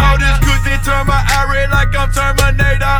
All 0.00 0.18
this 0.18 0.38
they 0.64 0.78
turn 0.82 1.06
my 1.06 1.22
eye 1.22 1.66
like 1.70 1.94
I'm 1.94 2.10
Terminator. 2.10 2.98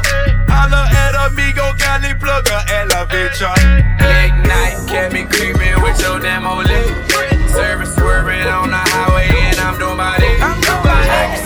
Holla 0.49 0.86
at 0.90 1.14
amigo, 1.26 1.72
Cali 1.78 2.14
plug 2.14 2.47
a 2.49 2.59
elevator. 2.70 3.55
Late 4.01 4.36
night, 4.47 4.76
kept 4.88 5.12
me 5.12 5.24
creeping 5.26 5.82
with 5.82 6.01
your 6.01 6.20
damn 6.20 6.47
old 6.47 6.66
lit. 6.66 6.86
Service 7.51 7.94
swerving 7.94 8.47
on 8.47 8.70
the 8.70 8.76
highway, 8.76 9.28
and 9.32 9.59
I'm 9.59 9.78
doing 9.78 9.97
my 9.97 10.16
it. 10.18 11.45